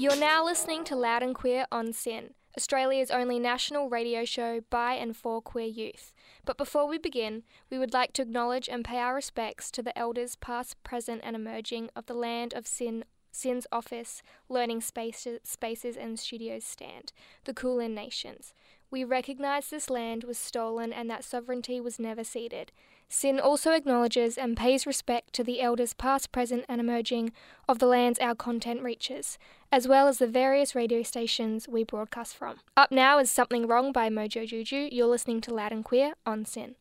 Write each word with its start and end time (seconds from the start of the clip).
You're 0.00 0.16
now 0.16 0.42
listening 0.42 0.84
to 0.84 0.96
Loud 0.96 1.22
and 1.22 1.34
Queer 1.34 1.66
on 1.70 1.92
SYN, 1.92 2.32
Australia's 2.56 3.10
only 3.10 3.38
national 3.38 3.90
radio 3.90 4.24
show 4.24 4.62
by 4.70 4.94
and 4.94 5.14
for 5.14 5.42
queer 5.42 5.66
youth. 5.66 6.14
But 6.46 6.56
before 6.56 6.88
we 6.88 6.96
begin, 6.96 7.42
we 7.68 7.78
would 7.78 7.92
like 7.92 8.14
to 8.14 8.22
acknowledge 8.22 8.66
and 8.66 8.82
pay 8.82 8.96
our 8.96 9.14
respects 9.14 9.70
to 9.72 9.82
the 9.82 9.96
elders 9.98 10.36
past, 10.36 10.82
present, 10.82 11.20
and 11.22 11.36
emerging 11.36 11.90
of 11.94 12.06
the 12.06 12.14
land 12.14 12.54
of 12.54 12.66
SYN 12.66 13.04
SYN's 13.30 13.66
office, 13.70 14.22
learning 14.48 14.80
spaces, 14.80 15.40
spaces 15.44 15.98
and 15.98 16.18
studios 16.18 16.64
stand, 16.64 17.12
the 17.44 17.52
Kulin 17.52 17.94
Nations. 17.94 18.54
We 18.90 19.04
recognise 19.04 19.68
this 19.68 19.90
land 19.90 20.24
was 20.24 20.38
stolen 20.38 20.94
and 20.94 21.10
that 21.10 21.24
sovereignty 21.24 21.78
was 21.78 21.98
never 21.98 22.24
ceded. 22.24 22.72
SYN 23.12 23.40
also 23.40 23.72
acknowledges 23.72 24.38
and 24.38 24.56
pays 24.56 24.86
respect 24.86 25.32
to 25.32 25.42
the 25.42 25.60
elders 25.60 25.94
past, 25.94 26.30
present, 26.30 26.64
and 26.68 26.80
emerging 26.80 27.32
of 27.68 27.80
the 27.80 27.86
lands 27.86 28.20
our 28.20 28.36
content 28.36 28.82
reaches, 28.82 29.36
as 29.72 29.88
well 29.88 30.06
as 30.06 30.18
the 30.18 30.28
various 30.28 30.76
radio 30.76 31.02
stations 31.02 31.66
we 31.66 31.82
broadcast 31.82 32.36
from. 32.36 32.60
Up 32.76 32.92
now 32.92 33.18
is 33.18 33.28
Something 33.28 33.66
Wrong 33.66 33.90
by 33.90 34.10
Mojo 34.10 34.46
Juju. 34.46 34.88
You're 34.92 35.08
listening 35.08 35.40
to 35.40 35.52
Loud 35.52 35.72
and 35.72 35.84
Queer 35.84 36.14
on 36.24 36.44
SYN. 36.44 36.76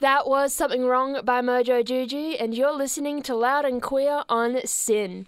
That 0.00 0.26
was 0.26 0.54
Something 0.54 0.86
Wrong 0.86 1.20
by 1.22 1.42
Mojo 1.42 1.84
Juju, 1.84 2.36
and 2.40 2.54
you're 2.54 2.74
listening 2.74 3.20
to 3.24 3.34
Loud 3.34 3.66
and 3.66 3.82
Queer 3.82 4.22
on 4.30 4.60
SYN. 4.64 5.26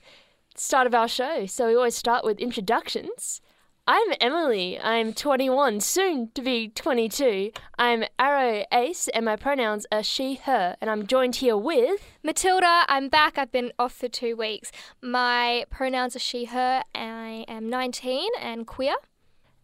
Start 0.55 0.87
of 0.87 0.95
our 0.95 1.07
show, 1.07 1.45
so 1.45 1.69
we 1.69 1.77
always 1.77 1.95
start 1.95 2.25
with 2.25 2.41
introductions. 2.41 3.43
I'm 3.91 4.13
Emily. 4.21 4.79
I'm 4.79 5.15
21, 5.15 5.81
soon 5.81 6.31
to 6.35 6.43
be 6.43 6.69
22. 6.69 7.53
I'm 7.79 8.05
Arrow 8.19 8.67
Ace, 8.71 9.09
and 9.15 9.25
my 9.25 9.35
pronouns 9.35 9.87
are 9.91 10.03
she, 10.03 10.35
her, 10.35 10.77
and 10.79 10.91
I'm 10.91 11.07
joined 11.07 11.37
here 11.37 11.57
with. 11.57 11.99
Matilda, 12.23 12.85
I'm 12.87 13.09
back. 13.09 13.39
I've 13.39 13.51
been 13.51 13.73
off 13.79 13.95
for 13.95 14.07
two 14.07 14.37
weeks. 14.37 14.71
My 15.01 15.65
pronouns 15.71 16.15
are 16.15 16.19
she, 16.19 16.45
her. 16.45 16.83
I 16.95 17.47
am 17.49 17.71
19 17.71 18.29
and 18.39 18.67
queer. 18.67 18.97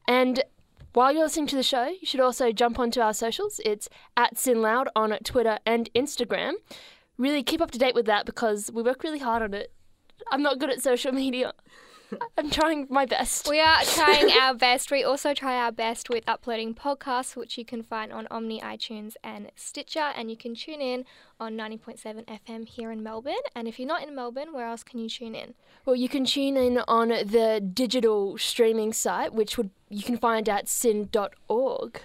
And 0.09 0.42
while 0.94 1.12
you're 1.12 1.25
listening 1.25 1.48
to 1.48 1.56
the 1.56 1.62
show, 1.62 1.88
you 1.88 2.06
should 2.06 2.20
also 2.20 2.50
jump 2.50 2.78
onto 2.78 3.03
our 3.03 3.12
socials. 3.12 3.61
It's 3.62 3.91
at 4.16 4.36
SYNLoud 4.36 4.86
on 4.97 5.19
Twitter 5.22 5.59
and 5.66 5.91
Instagram. 5.94 6.55
Really 7.19 7.42
keep 7.42 7.61
up 7.61 7.72
to 7.72 7.78
date 7.78 7.94
with 7.94 8.06
that 8.06 8.25
because 8.25 8.70
we 8.72 8.83
work 8.83 9.05
really 9.05 9.19
hard 9.19 9.42
on 9.42 9.53
it. 9.53 9.70
I'm 10.33 10.42
not 10.42 10.59
good 10.59 10.70
at 10.70 10.81
social 10.81 11.12
media. 11.12 11.53
I'm 12.39 12.51
trying 12.51 12.87
my 12.91 13.07
best. 13.07 13.48
We 13.48 13.61
are 13.61 13.83
trying 13.83 14.31
our 14.31 14.55
best. 14.55 14.91
We 14.91 15.05
also 15.05 15.34
try 15.34 15.57
our 15.57 15.73
best 15.73 16.11
with 16.11 16.25
uploading 16.27 16.75
podcasts, 16.75 17.37
which 17.37 17.56
you 17.59 17.65
can 17.65 17.83
find 17.83 18.12
on 18.12 18.27
Omny, 18.31 18.61
iTunes, 18.62 19.15
and 19.23 19.51
Stitcher. 19.56 20.12
And 20.17 20.31
you 20.31 20.37
can 20.37 20.55
tune 20.55 20.81
in 20.81 21.05
on 21.39 21.55
90.7 21.55 22.25
FM 22.27 22.67
here 22.67 22.91
in 22.91 23.03
Melbourne. 23.03 23.34
And 23.55 23.69
if 23.69 23.79
you're 23.79 23.89
not 23.89 24.06
in 24.06 24.15
Melbourne, 24.15 24.53
where 24.53 24.67
else 24.67 24.83
can 24.83 24.98
you 24.98 25.09
tune 25.09 25.34
in? 25.34 25.55
Well, 25.84 25.97
you 25.97 26.09
can 26.09 26.25
tune 26.25 26.56
in 26.56 26.81
on 26.89 27.09
the 27.09 27.61
digital 27.61 28.39
streaming 28.39 28.93
site, 28.93 29.34
which 29.34 29.56
would 29.56 29.71
you 29.89 30.03
can 30.03 30.17
find 30.17 30.49
at 30.49 30.69
syn.org. 30.69 32.01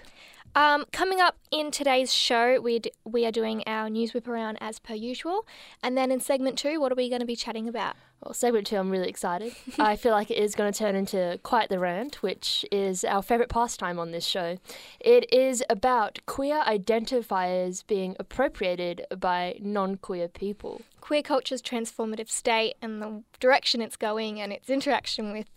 Um, 0.55 0.85
coming 0.91 1.21
up 1.21 1.37
in 1.51 1.69
today's 1.71 2.13
show, 2.13 2.59
we 2.59 2.79
d- 2.79 2.91
we 3.05 3.25
are 3.25 3.31
doing 3.31 3.63
our 3.67 3.89
news 3.89 4.13
whip 4.13 4.27
around 4.27 4.57
as 4.59 4.79
per 4.79 4.95
usual, 4.95 5.45
and 5.83 5.95
then 5.95 6.11
in 6.11 6.19
segment 6.19 6.57
two, 6.57 6.79
what 6.81 6.91
are 6.91 6.95
we 6.95 7.07
going 7.07 7.21
to 7.21 7.25
be 7.25 7.35
chatting 7.35 7.67
about? 7.69 7.95
Well, 8.21 8.33
segment 8.33 8.67
two, 8.67 8.75
I'm 8.75 8.89
really 8.89 9.07
excited. 9.07 9.53
I 9.79 9.95
feel 9.95 10.11
like 10.11 10.29
it 10.29 10.37
is 10.37 10.53
going 10.53 10.71
to 10.71 10.77
turn 10.77 10.95
into 10.95 11.39
quite 11.43 11.69
the 11.69 11.79
rant, 11.79 12.21
which 12.21 12.65
is 12.71 13.05
our 13.05 13.21
favourite 13.21 13.49
pastime 13.49 13.97
on 13.97 14.11
this 14.11 14.25
show. 14.25 14.57
It 14.99 15.31
is 15.31 15.63
about 15.69 16.19
queer 16.25 16.61
identifiers 16.65 17.85
being 17.87 18.17
appropriated 18.19 19.05
by 19.17 19.57
non 19.61 19.95
queer 19.97 20.27
people. 20.27 20.81
Queer 20.99 21.21
culture's 21.21 21.61
transformative 21.61 22.29
state 22.29 22.75
and 22.81 23.01
the 23.01 23.23
direction 23.39 23.81
it's 23.81 23.95
going, 23.95 24.41
and 24.41 24.51
its 24.51 24.69
interaction 24.69 25.31
with 25.31 25.47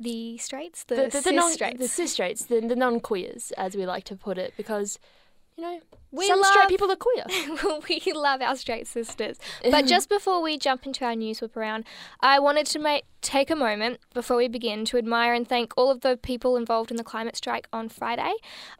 the 0.00 0.38
straights, 0.38 0.84
the, 0.84 0.96
the, 0.96 1.02
the, 1.08 1.22
cis 1.22 1.34
non, 1.34 1.52
straights. 1.52 1.78
the 1.78 1.88
cis 1.88 2.12
straights, 2.12 2.46
the, 2.46 2.60
the 2.60 2.76
non 2.76 2.98
queers, 2.98 3.52
as 3.58 3.76
we 3.76 3.84
like 3.84 4.04
to 4.04 4.16
put 4.16 4.38
it, 4.38 4.54
because, 4.56 4.98
you 5.56 5.64
know, 5.64 5.80
We 6.10 6.26
some 6.26 6.40
love- 6.40 6.50
straight 6.52 6.68
people 6.68 6.90
are 6.90 6.96
queer. 6.96 7.24
we 7.88 8.12
love 8.12 8.42
our 8.42 8.56
straight 8.56 8.86
sisters. 8.86 9.38
But 9.70 9.86
just 9.86 10.08
before 10.08 10.42
we 10.42 10.58
jump 10.58 10.86
into 10.86 11.04
our 11.04 11.14
news 11.14 11.40
whip 11.40 11.56
around, 11.56 11.84
I 12.20 12.38
wanted 12.38 12.66
to 12.66 12.78
make, 12.78 13.04
take 13.22 13.50
a 13.50 13.56
moment 13.56 13.98
before 14.14 14.36
we 14.36 14.48
begin 14.48 14.84
to 14.86 14.98
admire 14.98 15.32
and 15.34 15.48
thank 15.48 15.72
all 15.76 15.90
of 15.90 16.02
the 16.02 16.16
people 16.16 16.56
involved 16.56 16.90
in 16.90 16.96
the 16.96 17.02
climate 17.04 17.36
strike 17.36 17.68
on 17.72 17.88
Friday. 17.88 18.32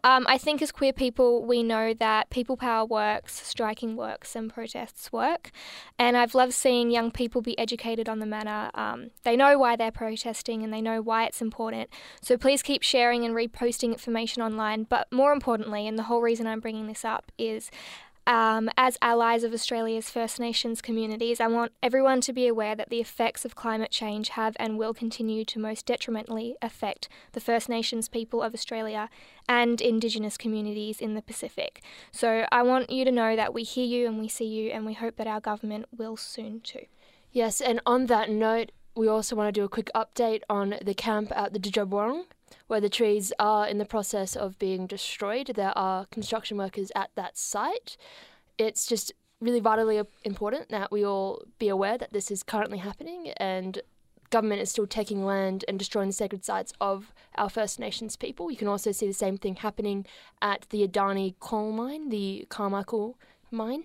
Um, 0.05 0.25
I 0.29 0.39
think 0.39 0.63
as 0.63 0.71
queer 0.71 0.93
people, 0.93 1.45
we 1.45 1.63
know 1.63 1.95
that 1.95 2.31
people 2.31 2.57
power 2.57 2.85
works, 2.85 3.47
striking 3.47 3.97
works, 3.97 4.37
and 4.37 4.53
protests 4.53 5.11
work. 5.11 5.51
And 5.99 6.17
I've 6.17 6.35
loved 6.35 6.53
seeing 6.53 6.91
young 6.91 7.11
people 7.11 7.41
be 7.43 7.59
educated 7.59 8.09
on 8.09 8.19
the 8.21 8.27
matter. 8.27 8.71
Um, 8.75 9.11
they 9.25 9.35
know 9.37 9.59
why 9.59 9.77
they're 9.77 9.91
protesting 9.91 10.63
and 10.63 10.73
they 10.73 10.81
know 10.83 11.01
why 11.03 11.25
it's 11.25 11.41
important. 11.43 11.89
So 12.23 12.37
please 12.37 12.63
keep 12.63 12.83
sharing 12.83 13.25
and 13.25 13.35
reposting 13.35 13.93
information 13.93 14.43
online. 14.43 14.85
But 14.85 15.09
more 15.11 15.33
importantly, 15.33 15.89
and 15.89 15.99
the 15.99 16.05
whole 16.05 16.21
reason 16.21 16.47
I'm 16.47 16.61
bringing 16.67 16.89
this 16.89 17.05
up 17.05 17.31
is 17.39 17.71
um, 18.27 18.69
as 18.77 18.99
allies 19.01 19.45
of 19.45 19.53
Australia's 19.53 20.11
First 20.11 20.41
Nations 20.41 20.83
communities, 20.83 21.41
I 21.41 21.47
want 21.47 21.71
everyone 21.81 22.21
to 22.23 22.33
be 22.33 22.49
aware 22.49 22.75
that 22.75 22.91
the 22.91 22.99
effects 22.99 23.45
of 23.45 23.55
climate 23.55 23.93
change 23.93 24.31
have 24.31 24.57
and 24.59 24.77
will 24.77 24.93
continue 24.93 25.45
to 25.45 25.61
most 25.61 25.87
detrimentally 25.87 26.57
affect 26.61 27.09
the 27.35 27.41
First 27.41 27.69
Nations 27.69 28.09
people 28.09 28.43
of 28.43 28.53
Australia 28.53 29.09
and 29.49 29.81
Indigenous 29.81 30.37
communities 30.37 31.01
in 31.01 31.15
the 31.15 31.23
Pacific. 31.23 31.83
So 32.11 32.47
I 32.51 32.65
want 32.65 32.91
you 32.91 33.05
to 33.05 33.13
know 33.13 33.37
that 33.37 33.55
we 33.55 33.63
hear 33.63 33.87
you 33.87 34.09
and 34.09 34.19
we 34.19 34.27
see 34.27 34.47
you, 34.47 34.71
and 34.71 34.85
we 34.85 34.95
hope 34.95 35.15
that 35.19 35.29
our 35.29 35.41
government 35.41 35.87
will 35.97 36.17
soon 36.17 36.63
too. 36.63 36.87
Yes, 37.31 37.61
and 37.61 37.81
on 37.87 38.07
that 38.07 38.29
note, 38.29 38.73
we 38.97 39.07
also 39.07 39.37
want 39.37 39.55
to 39.55 39.61
do 39.61 39.65
a 39.65 39.69
quick 39.69 39.91
update 39.95 40.43
on 40.51 40.75
the 40.83 40.95
camp 40.95 41.31
at 41.37 41.53
the 41.53 41.61
Djabwurrung, 41.61 42.25
where 42.67 42.81
the 42.81 42.89
trees 42.89 43.33
are 43.39 43.67
in 43.67 43.79
the 43.79 43.85
process 43.85 44.37
of 44.37 44.59
being 44.59 44.87
destroyed. 44.87 45.53
There 45.55 45.77
are 45.77 46.07
construction 46.07 46.57
workers 46.57 46.93
at 46.95 47.11
that 47.15 47.37
site. 47.37 47.97
It's 48.59 48.87
just 48.87 49.13
really 49.41 49.61
vitally 49.61 50.01
important 50.25 50.71
that 50.71 50.91
we 50.91 51.05
all 51.05 51.43
be 51.59 51.69
aware 51.69 51.99
that 51.99 52.13
this 52.13 52.31
is 52.31 52.43
currently 52.43 52.79
happening 52.79 53.31
and 53.37 53.81
government 54.31 54.61
is 54.61 54.71
still 54.71 54.87
taking 54.87 55.25
land 55.25 55.65
and 55.69 55.79
destroying 55.79 56.09
the 56.09 56.13
sacred 56.13 56.45
sites 56.45 56.73
of 56.81 57.13
our 57.37 57.49
First 57.49 57.79
Nations 57.79 58.17
people. 58.17 58.51
You 58.51 58.57
can 58.57 58.69
also 58.69 58.93
see 58.93 59.07
the 59.07 59.13
same 59.13 59.37
thing 59.37 59.57
happening 59.57 60.07
at 60.43 60.67
the 60.71 60.87
Adani 60.87 61.35
coal 61.39 61.73
mine, 61.73 62.09
the 62.09 62.47
Carmichael 62.49 63.19
mine. 63.51 63.85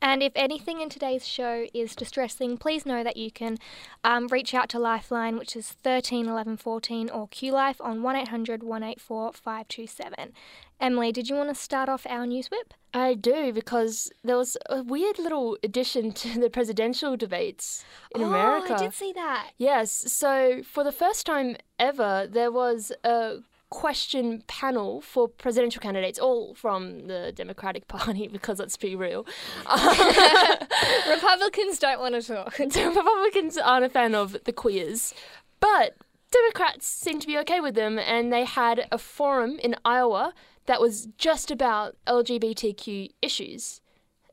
And 0.00 0.22
if 0.22 0.32
anything 0.36 0.80
in 0.80 0.88
today's 0.88 1.26
show 1.26 1.66
is 1.72 1.96
distressing, 1.96 2.58
please 2.58 2.86
know 2.86 3.02
that 3.02 3.16
you 3.16 3.30
can 3.30 3.58
um, 4.04 4.28
reach 4.28 4.54
out 4.54 4.68
to 4.70 4.78
Lifeline, 4.78 5.38
which 5.38 5.56
is 5.56 5.72
13 5.72 6.26
11 6.26 6.56
14, 6.56 7.10
or 7.10 7.28
QLife 7.28 7.80
on 7.80 8.02
1800 8.02 8.62
184 8.62 9.32
527. 9.32 10.32
Emily, 10.78 11.10
did 11.10 11.28
you 11.28 11.36
want 11.36 11.48
to 11.48 11.54
start 11.54 11.88
off 11.88 12.06
our 12.08 12.26
news 12.26 12.50
whip? 12.50 12.74
I 12.92 13.14
do 13.14 13.52
because 13.52 14.10
there 14.22 14.36
was 14.36 14.56
a 14.68 14.82
weird 14.82 15.18
little 15.18 15.56
addition 15.62 16.12
to 16.12 16.40
the 16.40 16.50
presidential 16.50 17.16
debates 17.16 17.84
in 18.14 18.22
America. 18.22 18.68
Oh, 18.70 18.74
I 18.74 18.78
did 18.78 18.94
see 18.94 19.12
that. 19.12 19.50
Yes, 19.56 19.90
so 19.90 20.62
for 20.62 20.84
the 20.84 20.92
first 20.92 21.26
time 21.26 21.56
ever, 21.78 22.26
there 22.30 22.50
was 22.50 22.92
a 23.04 23.38
question 23.70 24.42
panel 24.46 25.00
for 25.00 25.28
presidential 25.28 25.80
candidates, 25.80 26.18
all 26.18 26.54
from 26.54 27.06
the 27.06 27.32
Democratic 27.34 27.88
Party, 27.88 28.28
because 28.28 28.58
let's 28.58 28.76
be 28.76 28.94
real. 28.94 29.26
Republicans 31.08 31.78
don't 31.78 32.00
want 32.00 32.14
to 32.14 32.22
talk. 32.22 32.58
Republicans 32.58 33.58
aren't 33.58 33.84
a 33.84 33.88
fan 33.88 34.14
of 34.14 34.36
the 34.44 34.52
queers, 34.52 35.14
but 35.60 35.96
Democrats 36.30 36.86
seem 36.86 37.20
to 37.20 37.26
be 37.26 37.38
okay 37.38 37.60
with 37.60 37.74
them, 37.74 37.98
and 37.98 38.32
they 38.32 38.44
had 38.44 38.86
a 38.90 38.98
forum 38.98 39.58
in 39.58 39.74
Iowa 39.84 40.32
that 40.66 40.80
was 40.80 41.08
just 41.18 41.50
about 41.50 41.96
LGBTQ 42.06 43.10
issues. 43.22 43.80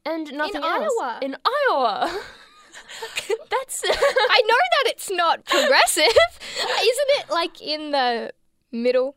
And 0.05 0.33
nothing 0.33 0.63
else. 0.63 0.91
In 0.91 0.99
Iowa? 1.01 1.19
In 1.21 1.35
Iowa. 1.71 2.21
That's 3.49 3.83
I 3.85 4.41
know 4.41 4.57
that 4.71 4.85
it's 4.87 5.09
not 5.09 5.45
progressive. 5.45 6.03
Isn't 6.03 7.09
it 7.19 7.29
like 7.29 7.61
in 7.61 7.91
the 7.91 8.31
middle? 8.71 9.15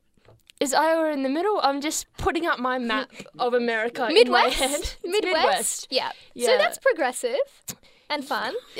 Is 0.60 0.72
Iowa 0.72 1.10
in 1.12 1.22
the 1.22 1.28
middle? 1.28 1.60
I'm 1.62 1.80
just 1.80 2.06
putting 2.16 2.46
up 2.46 2.58
my 2.58 2.78
map 2.78 3.10
of 3.38 3.52
America 3.54 4.06
in 4.06 4.14
my 4.14 4.46
Midwest? 4.46 4.58
head. 4.58 4.80
It's 4.80 4.96
Midwest? 5.04 5.86
Yeah. 5.90 6.10
So 6.38 6.56
that's 6.56 6.78
progressive 6.78 7.36
and 8.08 8.24
fun. 8.24 8.54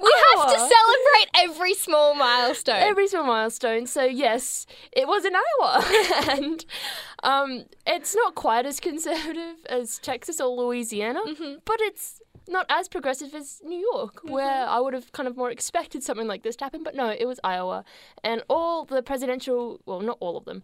We 0.00 0.12
have 0.36 0.52
to 0.52 0.58
celebrate 0.58 1.28
every 1.36 1.74
small 1.74 2.14
milestone. 2.14 2.76
every 2.76 3.08
small 3.08 3.24
milestone. 3.24 3.86
So 3.86 4.04
yes, 4.04 4.66
it 4.92 5.06
was 5.06 5.24
in 5.24 5.32
Iowa, 5.34 5.84
and 6.30 6.64
um, 7.22 7.64
it's 7.86 8.14
not 8.14 8.34
quite 8.34 8.66
as 8.66 8.80
conservative 8.80 9.56
as 9.68 9.98
Texas 9.98 10.40
or 10.40 10.48
Louisiana, 10.48 11.20
Mm-hmm. 11.26 11.54
but 11.64 11.80
it's 11.80 12.20
not 12.48 12.66
as 12.68 12.88
progressive 12.88 13.34
as 13.34 13.60
New 13.64 13.78
York, 13.92 14.20
where 14.24 14.66
I 14.66 14.80
would 14.80 14.94
have 14.94 15.12
kind 15.12 15.28
of 15.28 15.36
more 15.36 15.50
expected 15.50 16.02
something 16.02 16.26
like 16.26 16.42
this 16.42 16.56
to 16.56 16.64
happen. 16.64 16.82
But 16.82 16.94
no, 16.94 17.08
it 17.08 17.26
was 17.26 17.38
Iowa, 17.44 17.84
and 18.22 18.42
all 18.48 18.84
the 18.84 19.02
presidential, 19.02 19.80
well, 19.86 20.00
not 20.00 20.18
all 20.20 20.36
of 20.36 20.44
them. 20.44 20.62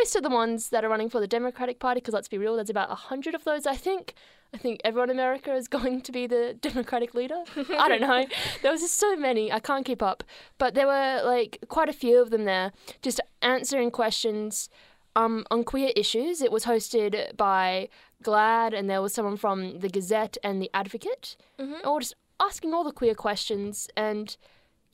Most 0.00 0.14
of 0.14 0.22
the 0.22 0.28
ones 0.28 0.68
that 0.68 0.84
are 0.84 0.88
running 0.88 1.08
for 1.08 1.20
the 1.20 1.26
Democratic 1.26 1.78
Party, 1.78 2.00
because 2.00 2.12
let's 2.12 2.28
be 2.28 2.36
real, 2.36 2.56
there's 2.56 2.68
about 2.68 2.90
a 2.90 2.94
hundred 2.94 3.34
of 3.34 3.44
those, 3.44 3.66
I 3.66 3.76
think, 3.76 4.14
I 4.52 4.58
think 4.58 4.80
everyone 4.84 5.10
in 5.10 5.16
America 5.16 5.54
is 5.54 5.68
going 5.78 6.02
to 6.02 6.12
be 6.12 6.26
the 6.26 6.56
Democratic 6.60 7.14
leader. 7.14 7.42
I 7.78 7.88
don't 7.88 8.00
know. 8.00 8.26
There 8.62 8.72
was 8.72 8.82
just 8.82 8.96
so 8.96 9.16
many. 9.16 9.50
I 9.50 9.58
can't 9.58 9.86
keep 9.86 10.02
up. 10.02 10.22
But 10.58 10.74
there 10.74 10.86
were 10.86 11.22
like 11.24 11.58
quite 11.68 11.88
a 11.88 11.92
few 11.92 12.20
of 12.20 12.30
them 12.30 12.44
there, 12.44 12.72
just 13.00 13.20
answering 13.40 13.90
questions 13.90 14.68
um, 15.16 15.46
on 15.50 15.64
queer 15.64 15.92
issues. 15.96 16.42
It 16.42 16.52
was 16.52 16.64
hosted 16.64 17.36
by 17.36 17.88
GLAAD, 18.22 18.72
and 18.74 18.88
there 18.90 19.00
was 19.02 19.12
someone 19.14 19.36
from 19.36 19.78
the 19.80 19.88
Gazette 19.88 20.36
and 20.44 20.60
the 20.62 20.70
Advocate, 20.74 21.36
Mhm. 21.58 21.84
all 21.84 22.00
just 22.00 22.14
asking 22.38 22.72
all 22.74 22.84
the 22.84 22.92
queer 22.92 23.14
questions. 23.14 23.88
And 23.96 24.36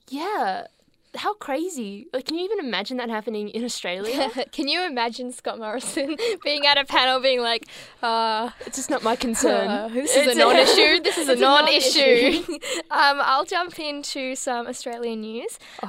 yeah, 0.09 0.67
how 1.15 1.33
crazy! 1.33 2.07
Like, 2.13 2.25
can 2.25 2.37
you 2.37 2.43
even 2.45 2.59
imagine 2.59 2.97
that 2.97 3.09
happening 3.09 3.49
in 3.49 3.63
Australia? 3.63 4.29
Can 4.51 4.67
you 4.67 4.85
imagine 4.85 5.31
Scott 5.31 5.57
Morrison 5.57 6.15
being 6.43 6.67
at 6.67 6.77
a 6.77 6.85
panel 6.85 7.19
being 7.19 7.41
like, 7.41 7.65
uh, 8.03 8.51
it's 8.67 8.75
just 8.77 8.89
not 8.89 9.01
my 9.03 9.15
concern. 9.15 9.67
Uh, 9.71 9.87
this 9.87 10.15
is 10.15 10.27
It's 10.27 10.35
a 10.35 10.39
non-issue. 10.39 11.01
This 11.01 11.17
is 11.17 11.29
a 11.29 11.35
non-issue. 11.35 12.43
um, 12.91 13.17
I'll 13.21 13.45
jump 13.45 13.79
into 13.79 14.35
some 14.35 14.67
Australian 14.67 15.21
news. 15.21 15.57
I 15.81 15.87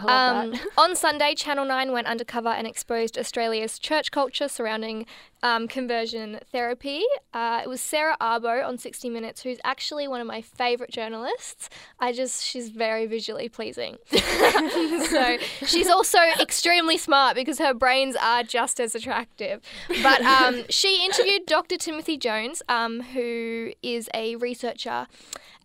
Um, 0.53 0.55
on 0.79 0.97
Sunday, 0.97 1.35
Channel 1.35 1.65
9 1.67 1.93
went 1.93 2.07
undercover 2.07 2.49
and 2.51 2.67
exposed 2.67 3.19
Australia's 3.19 3.79
church 3.79 4.11
culture 4.11 4.49
surrounding 4.49 5.05
um, 5.43 5.69
conversion 5.69 6.41
therapy. 6.51 7.03
Uh, 7.33 7.61
it 7.63 7.69
was 7.69 7.81
Sarah 7.81 8.17
Abo 8.21 8.67
on 8.67 8.79
60 8.79 9.09
Minutes, 9.09 9.43
who's 9.43 9.59
actually 9.65 10.09
one 10.09 10.21
of 10.21 10.27
my 10.27 10.41
favourite 10.41 10.93
journalists. 10.93 11.69
I 11.99 12.13
just, 12.13 12.45
she's 12.45 12.71
very 12.71 13.07
visually 13.07 13.49
pleasing. 13.49 13.97
so 14.11 15.39
she's 15.65 15.89
also 15.89 16.19
extremely 16.41 16.97
smart 16.97 17.37
because 17.37 17.59
her 17.59 17.75
brains 17.75 18.17
are 18.21 18.43
just 18.43 18.81
as 18.81 18.95
attractive. 18.95 19.61
But 20.03 20.23
um, 20.23 20.65
she 20.69 21.05
interviewed 21.05 21.47
Dr. 21.47 21.77
Timothy 21.77 22.17
Jones, 22.17 22.63
um, 22.69 23.03
who 23.03 23.73
is 23.83 24.09
a 24.15 24.37
researcher 24.37 25.07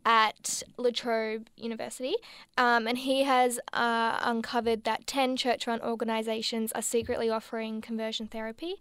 at 0.06 0.64
La 0.78 0.90
Trobe 0.92 1.48
University, 1.56 2.16
um, 2.58 2.88
and 2.88 2.98
he 2.98 3.24
has 3.24 3.60
uh, 3.72 4.20
uncovered 4.22 4.84
that 4.84 5.08
10 5.08 5.38
church 5.38 5.66
run 5.66 5.82
organisations 5.82 6.72
are 6.74 6.82
secretly 6.82 7.30
offering 7.30 7.82
conversion 7.82 8.28
therapy. 8.28 8.76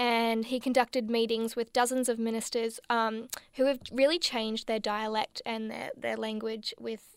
And 0.00 0.46
he 0.46 0.58
conducted 0.60 1.10
meetings 1.10 1.54
with 1.56 1.74
dozens 1.74 2.08
of 2.08 2.18
ministers 2.18 2.80
um, 2.88 3.28
who 3.56 3.66
have 3.66 3.80
really 3.92 4.18
changed 4.18 4.66
their 4.66 4.78
dialect 4.78 5.42
and 5.44 5.70
their, 5.70 5.90
their 5.94 6.16
language 6.16 6.72
with 6.80 7.16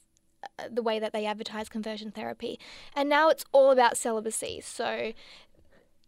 uh, 0.60 0.64
the 0.70 0.84
way 0.84 1.00
that 1.00 1.14
they 1.14 1.26
advertise 1.26 1.70
conversion 1.70 2.12
therapy. 2.12 2.60
And 2.94 3.08
now 3.08 3.30
it's 3.30 3.46
all 3.54 3.72
about 3.72 3.96
celibacy. 3.96 4.60
So, 4.60 5.14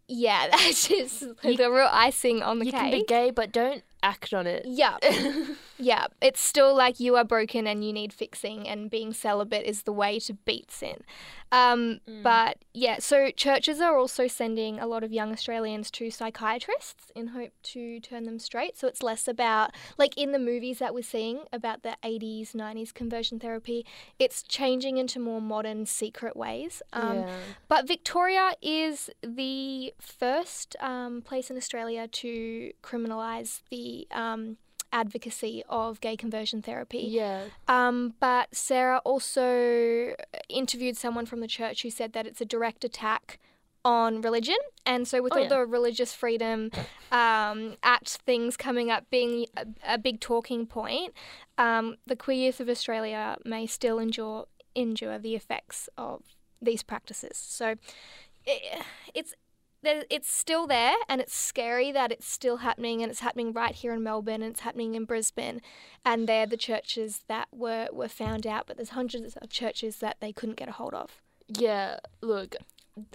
yeah, 0.06 0.48
that's 0.50 0.86
just 0.88 1.22
You- 1.42 1.56
the 1.56 1.70
real 1.70 1.88
icing 1.90 2.42
on 2.42 2.58
the 2.58 2.66
You 2.66 2.72
cake. 2.72 2.80
can 2.82 2.90
be 2.90 3.04
gay, 3.04 3.30
but 3.30 3.52
don't 3.52 3.82
act 4.02 4.32
on 4.32 4.46
it. 4.46 4.64
Yeah. 4.66 4.96
yeah. 5.78 6.06
It's 6.20 6.40
still 6.40 6.74
like 6.74 7.00
you 7.00 7.16
are 7.16 7.24
broken 7.24 7.66
and 7.66 7.84
you 7.84 7.92
need 7.92 8.12
fixing, 8.12 8.68
and 8.68 8.90
being 8.90 9.12
celibate 9.12 9.64
is 9.66 9.82
the 9.82 9.92
way 9.92 10.18
to 10.20 10.34
beat 10.34 10.70
sin. 10.70 11.02
Um, 11.52 12.00
But 12.22 12.58
yeah, 12.74 12.96
so 12.98 13.30
churches 13.30 13.80
are 13.80 13.96
also 13.96 14.26
sending 14.26 14.78
a 14.80 14.86
lot 14.86 15.04
of 15.04 15.12
young 15.12 15.32
Australians 15.32 15.90
to 15.92 16.10
psychiatrists 16.10 17.12
in 17.14 17.28
hope 17.28 17.52
to 17.74 18.00
turn 18.00 18.24
them 18.24 18.38
straight. 18.38 18.76
So 18.76 18.88
it's 18.88 19.02
less 19.02 19.28
about, 19.28 19.70
like 19.96 20.16
in 20.18 20.32
the 20.32 20.38
movies 20.38 20.78
that 20.80 20.92
we're 20.92 21.02
seeing 21.02 21.44
about 21.52 21.82
the 21.82 21.96
80s, 22.02 22.52
90s 22.52 22.92
conversion 22.92 23.38
therapy, 23.38 23.86
it's 24.18 24.42
changing 24.42 24.96
into 24.98 25.20
more 25.20 25.40
modern, 25.40 25.86
secret 25.86 26.36
ways. 26.36 26.82
Um, 26.92 27.18
yeah. 27.18 27.36
but 27.68 27.86
Victoria 27.86 28.52
is 28.60 29.08
the 29.22 29.94
first 30.00 30.74
um, 30.80 31.22
place 31.22 31.50
in 31.50 31.56
Australia 31.56 32.08
to 32.08 32.72
criminalise 32.82 33.62
the 33.70 33.85
um, 34.10 34.56
advocacy 34.92 35.62
of 35.68 36.00
gay 36.00 36.16
conversion 36.16 36.62
therapy. 36.62 37.06
Yeah. 37.10 37.44
Um, 37.68 38.14
but 38.20 38.54
Sarah 38.54 39.00
also 39.04 40.14
interviewed 40.48 40.96
someone 40.96 41.26
from 41.26 41.40
the 41.40 41.48
church 41.48 41.82
who 41.82 41.90
said 41.90 42.12
that 42.12 42.26
it's 42.26 42.40
a 42.40 42.44
direct 42.44 42.84
attack 42.84 43.38
on 43.84 44.20
religion. 44.20 44.56
And 44.84 45.06
so, 45.06 45.22
with 45.22 45.32
Oh, 45.32 45.36
all 45.36 45.42
yeah. 45.44 45.48
the 45.48 45.60
religious 45.66 46.12
freedom 46.12 46.70
um, 47.12 47.76
Act 47.82 48.08
things 48.26 48.56
coming 48.56 48.90
up 48.90 49.04
being 49.10 49.46
a, 49.56 49.66
a 49.94 49.98
big 49.98 50.20
talking 50.20 50.66
point, 50.66 51.12
um, 51.56 51.96
the 52.06 52.16
queer 52.16 52.46
youth 52.46 52.60
of 52.60 52.68
Australia 52.68 53.36
may 53.44 53.66
still 53.66 53.98
endure 53.98 54.46
endure 54.74 55.18
the 55.18 55.34
effects 55.34 55.88
of 55.96 56.22
these 56.60 56.82
practices. 56.82 57.36
So, 57.36 57.76
i 58.48 58.82
it's 59.14 59.34
it's 59.82 60.30
still 60.30 60.66
there, 60.66 60.94
and 61.08 61.20
it's 61.20 61.34
scary 61.34 61.92
that 61.92 62.10
it's 62.12 62.26
still 62.26 62.58
happening, 62.58 63.02
and 63.02 63.10
it's 63.10 63.20
happening 63.20 63.52
right 63.52 63.74
here 63.74 63.92
in 63.92 64.02
Melbourne, 64.02 64.42
and 64.42 64.52
it's 64.52 64.60
happening 64.60 64.94
in 64.94 65.04
Brisbane, 65.04 65.60
and 66.04 66.28
they're 66.28 66.46
the 66.46 66.56
churches 66.56 67.22
that 67.28 67.48
were 67.52 67.88
were 67.92 68.08
found 68.08 68.46
out, 68.46 68.66
but 68.66 68.76
there's 68.76 68.90
hundreds 68.90 69.36
of 69.36 69.48
churches 69.50 69.98
that 69.98 70.16
they 70.20 70.32
couldn't 70.32 70.56
get 70.56 70.68
a 70.68 70.72
hold 70.72 70.94
of. 70.94 71.20
Yeah, 71.48 71.98
look, 72.20 72.56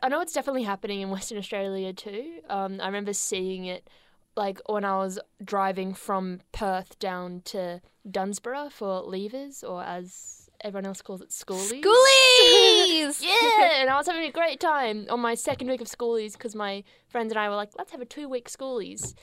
I 0.01 0.09
know 0.09 0.21
it's 0.21 0.33
definitely 0.33 0.63
happening 0.63 1.01
in 1.01 1.09
Western 1.09 1.37
Australia 1.37 1.93
too. 1.93 2.39
Um, 2.49 2.79
I 2.81 2.85
remember 2.85 3.13
seeing 3.13 3.65
it 3.65 3.89
like 4.35 4.61
when 4.67 4.85
I 4.85 4.97
was 4.97 5.19
driving 5.43 5.93
from 5.93 6.41
Perth 6.51 6.97
down 6.99 7.41
to 7.45 7.81
Dunsborough 8.09 8.69
for 8.69 9.03
Leavers, 9.03 9.63
or 9.67 9.83
as 9.83 10.40
everyone 10.63 10.85
else 10.85 11.01
calls 11.01 11.21
it, 11.21 11.29
schoolies. 11.29 11.81
Schoolies! 11.81 13.21
yeah, 13.23 13.81
and 13.81 13.89
I 13.89 13.95
was 13.95 14.07
having 14.07 14.23
a 14.23 14.31
great 14.31 14.59
time 14.59 15.05
on 15.09 15.19
my 15.19 15.35
second 15.35 15.67
week 15.67 15.81
of 15.81 15.87
schoolies 15.87 16.33
because 16.33 16.55
my 16.55 16.83
friends 17.07 17.31
and 17.31 17.39
I 17.39 17.49
were 17.49 17.55
like, 17.55 17.69
let's 17.77 17.91
have 17.91 18.01
a 18.01 18.05
two 18.05 18.27
week 18.29 18.49
schoolies. 18.49 19.15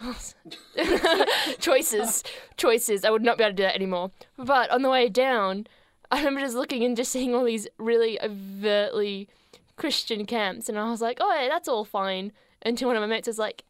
choices, 1.60 2.24
choices. 2.56 3.04
I 3.04 3.10
would 3.10 3.22
not 3.22 3.38
be 3.38 3.44
able 3.44 3.52
to 3.52 3.56
do 3.56 3.62
that 3.62 3.74
anymore. 3.74 4.10
But 4.36 4.70
on 4.70 4.82
the 4.82 4.90
way 4.90 5.08
down, 5.08 5.66
I 6.10 6.18
remember 6.18 6.40
just 6.40 6.56
looking 6.56 6.82
and 6.84 6.96
just 6.96 7.12
seeing 7.12 7.34
all 7.34 7.44
these 7.44 7.68
really 7.78 8.20
overtly 8.20 9.28
Christian 9.76 10.26
camps, 10.26 10.68
and 10.68 10.78
I 10.78 10.90
was 10.90 11.00
like, 11.00 11.18
oh, 11.20 11.40
yeah, 11.40 11.48
that's 11.48 11.68
all 11.68 11.84
fine. 11.84 12.32
Until 12.64 12.88
one 12.88 12.96
of 12.96 13.00
my 13.00 13.06
mates 13.06 13.26
was 13.26 13.38
like, 13.38 13.64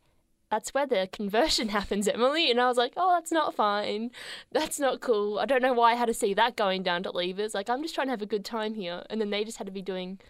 that's 0.52 0.75
where 0.75 0.87
the 0.87 1.08
conversion 1.10 1.69
happens, 1.78 2.06
Emily. 2.06 2.50
And 2.50 2.60
I 2.60 2.69
was 2.69 2.76
like, 2.76 2.93
oh, 2.96 3.14
that's 3.14 3.32
not 3.32 3.54
fine. 3.54 4.10
That's 4.52 4.78
not 4.78 5.00
cool. 5.00 5.38
I 5.38 5.46
don't 5.46 5.62
know 5.62 5.72
why 5.72 5.93
I 5.93 5.94
had 5.94 6.06
to 6.06 6.14
see 6.14 6.34
that 6.34 6.56
going 6.56 6.82
down 6.82 7.02
to 7.04 7.10
Leavers. 7.10 7.54
Like, 7.54 7.70
I'm 7.70 7.82
just 7.82 7.94
trying 7.94 8.08
to 8.08 8.12
have 8.12 8.20
a 8.20 8.26
good 8.26 8.44
time 8.44 8.75
here. 8.75 9.02
And 9.08 9.19
then 9.19 9.31
they 9.31 9.44
just 9.44 9.56
had 9.56 9.66
to 9.66 9.72
be 9.72 9.81
doing 9.81 10.20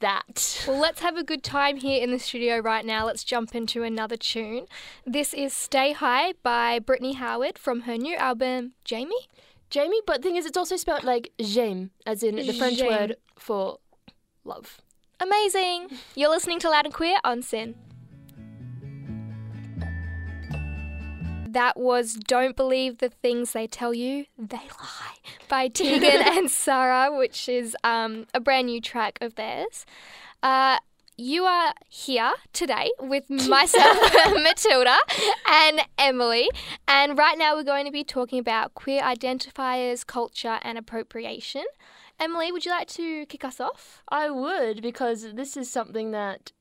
that. 0.00 0.64
Well, 0.66 0.80
let's 0.80 1.02
have 1.02 1.18
a 1.18 1.22
good 1.22 1.42
time 1.42 1.76
here 1.76 2.02
in 2.02 2.12
the 2.12 2.18
studio 2.18 2.60
right 2.60 2.84
now. 2.84 3.04
Let's 3.04 3.24
jump 3.24 3.54
into 3.54 3.82
another 3.82 4.16
tune. 4.16 4.66
This 5.04 5.34
is 5.34 5.52
Stay 5.52 5.92
High 5.92 6.32
by 6.42 6.78
Brittany 6.78 7.12
Howard 7.12 7.58
from 7.58 7.82
her 7.82 7.98
new 7.98 8.16
album, 8.16 8.72
Jaime. 8.88 9.28
Jaime, 9.72 10.00
but 10.06 10.22
the 10.22 10.28
thing 10.28 10.36
is, 10.36 10.46
it's 10.46 10.56
also 10.56 10.76
spelled 10.76 11.04
like 11.04 11.32
j'aime, 11.38 11.90
as 12.06 12.22
in 12.22 12.36
the 12.36 12.52
French 12.54 12.78
J'aime. 12.78 12.88
word 12.88 13.16
for 13.38 13.80
love. 14.44 14.80
Amazing! 15.20 15.88
You're 16.14 16.30
listening 16.30 16.58
to 16.60 16.70
Loud 16.70 16.86
and 16.86 16.94
Queer 16.94 17.18
on 17.24 17.42
SYN. 17.42 17.74
That 21.56 21.78
was 21.78 22.12
Don't 22.12 22.54
Believe 22.54 22.98
the 22.98 23.08
Things 23.08 23.52
They 23.52 23.66
Tell 23.66 23.94
You, 23.94 24.26
They 24.36 24.58
Lie 24.58 25.16
by 25.48 25.68
Tegan 25.74 26.20
and 26.22 26.50
Sara, 26.50 27.16
which 27.16 27.48
is 27.48 27.74
um, 27.82 28.26
a 28.34 28.40
brand 28.40 28.66
new 28.66 28.78
track 28.78 29.16
of 29.22 29.36
theirs. 29.36 29.86
Uh, 30.42 30.76
you 31.16 31.44
are 31.44 31.72
here 31.88 32.34
today 32.52 32.90
with 33.00 33.30
myself, 33.30 33.96
Matilda, 34.34 34.98
and 35.48 35.80
Emily. 35.96 36.50
And 36.86 37.16
right 37.16 37.38
now 37.38 37.56
we're 37.56 37.64
going 37.64 37.86
to 37.86 37.90
be 37.90 38.04
talking 38.04 38.38
about 38.38 38.74
queer 38.74 39.00
identifiers, 39.00 40.06
culture, 40.06 40.58
and 40.60 40.76
appropriation. 40.76 41.64
Emily, 42.20 42.52
would 42.52 42.66
you 42.66 42.70
like 42.70 42.88
to 42.88 43.24
kick 43.24 43.46
us 43.46 43.60
off? 43.60 44.02
I 44.10 44.28
would, 44.28 44.82
because 44.82 45.32
this 45.32 45.56
is 45.56 45.70
something 45.70 46.10
that 46.10 46.52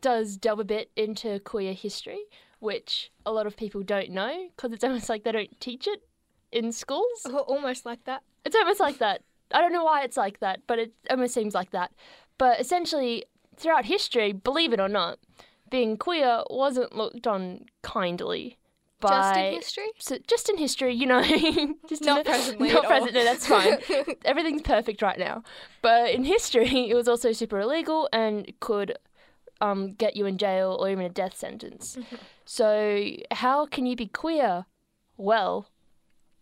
does 0.00 0.36
delve 0.36 0.60
a 0.60 0.64
bit 0.64 0.92
into 0.94 1.40
queer 1.40 1.72
history, 1.72 2.26
which 2.58 3.10
a 3.24 3.32
lot 3.32 3.46
of 3.46 3.56
people 3.56 3.82
don't 3.82 4.10
know, 4.10 4.48
because 4.54 4.72
it's 4.72 4.84
almost 4.84 5.08
like 5.08 5.24
they 5.24 5.32
don't 5.32 5.60
teach 5.60 5.86
it 5.86 6.02
in 6.52 6.72
schools. 6.72 7.22
Oh, 7.26 7.38
almost 7.40 7.84
like 7.84 8.04
that. 8.04 8.22
It's 8.44 8.56
almost 8.56 8.80
like 8.80 8.98
that. 8.98 9.22
I 9.52 9.60
don't 9.60 9.72
know 9.72 9.84
why 9.84 10.02
it's 10.02 10.16
like 10.16 10.40
that, 10.40 10.60
but 10.66 10.78
it 10.78 10.92
almost 11.10 11.34
seems 11.34 11.54
like 11.54 11.70
that. 11.70 11.92
But 12.38 12.60
essentially, 12.60 13.24
throughout 13.56 13.84
history, 13.84 14.32
believe 14.32 14.72
it 14.72 14.80
or 14.80 14.88
not, 14.88 15.18
being 15.70 15.96
queer 15.96 16.42
wasn't 16.50 16.94
looked 16.94 17.26
on 17.26 17.66
kindly. 17.82 18.58
By, 18.98 19.10
Just 19.10 19.36
in 19.38 19.52
history? 19.52 19.88
So 19.98 20.18
just 20.26 20.48
in 20.48 20.56
history, 20.56 20.94
you 20.94 21.04
know, 21.04 21.22
just 21.88 22.02
Not 22.02 22.20
in 22.20 22.24
presently 22.24 22.72
Not 22.72 22.84
present. 22.86 23.12
No, 23.12 23.24
that's 23.24 23.46
fine. 23.46 23.78
Everything's 24.24 24.62
perfect 24.62 25.02
right 25.02 25.18
now. 25.18 25.42
But 25.82 26.12
in 26.12 26.24
history, 26.24 26.88
it 26.90 26.94
was 26.94 27.06
also 27.06 27.32
super 27.32 27.60
illegal 27.60 28.08
and 28.12 28.50
could 28.60 28.96
um, 29.60 29.92
get 29.94 30.16
you 30.16 30.26
in 30.26 30.38
jail 30.38 30.76
or 30.80 30.88
even 30.90 31.04
a 31.04 31.08
death 31.08 31.36
sentence. 31.36 31.96
Mm-hmm. 31.98 32.16
So 32.44 33.10
how 33.32 33.66
can 33.66 33.86
you 33.86 33.96
be 33.96 34.06
queer? 34.06 34.66
Well, 35.16 35.68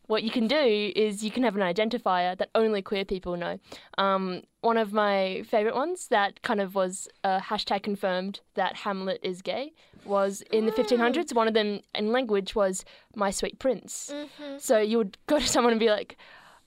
what 0.06 0.22
you 0.22 0.30
can 0.30 0.46
do 0.46 0.92
is 0.94 1.24
you 1.24 1.30
can 1.30 1.44
have 1.44 1.56
an 1.56 1.62
identifier 1.62 2.36
that 2.36 2.50
only 2.54 2.82
queer 2.82 3.04
people 3.06 3.36
know. 3.38 3.58
Um, 3.96 4.42
one 4.60 4.76
of 4.76 4.92
my 4.92 5.44
favorite 5.48 5.74
ones 5.74 6.08
that 6.08 6.42
kind 6.42 6.60
of 6.60 6.74
was 6.74 7.08
uh, 7.22 7.40
hashtag 7.40 7.82
confirmed 7.82 8.40
that 8.54 8.76
Hamlet 8.76 9.20
is 9.22 9.40
gay 9.40 9.72
was 10.04 10.42
in 10.52 10.66
the 10.66 10.72
Mm. 10.72 10.84
1500s. 10.84 11.34
One 11.34 11.48
of 11.48 11.54
them 11.54 11.80
in 11.94 12.12
language 12.12 12.54
was 12.54 12.84
"My 13.16 13.30
Sweet 13.30 13.58
Prince." 13.58 14.12
Mm-hmm. 14.12 14.58
So 14.58 14.78
you 14.78 14.98
would 14.98 15.16
go 15.26 15.38
to 15.38 15.48
someone 15.48 15.72
and 15.72 15.80
be 15.80 15.88
like, 15.90 16.18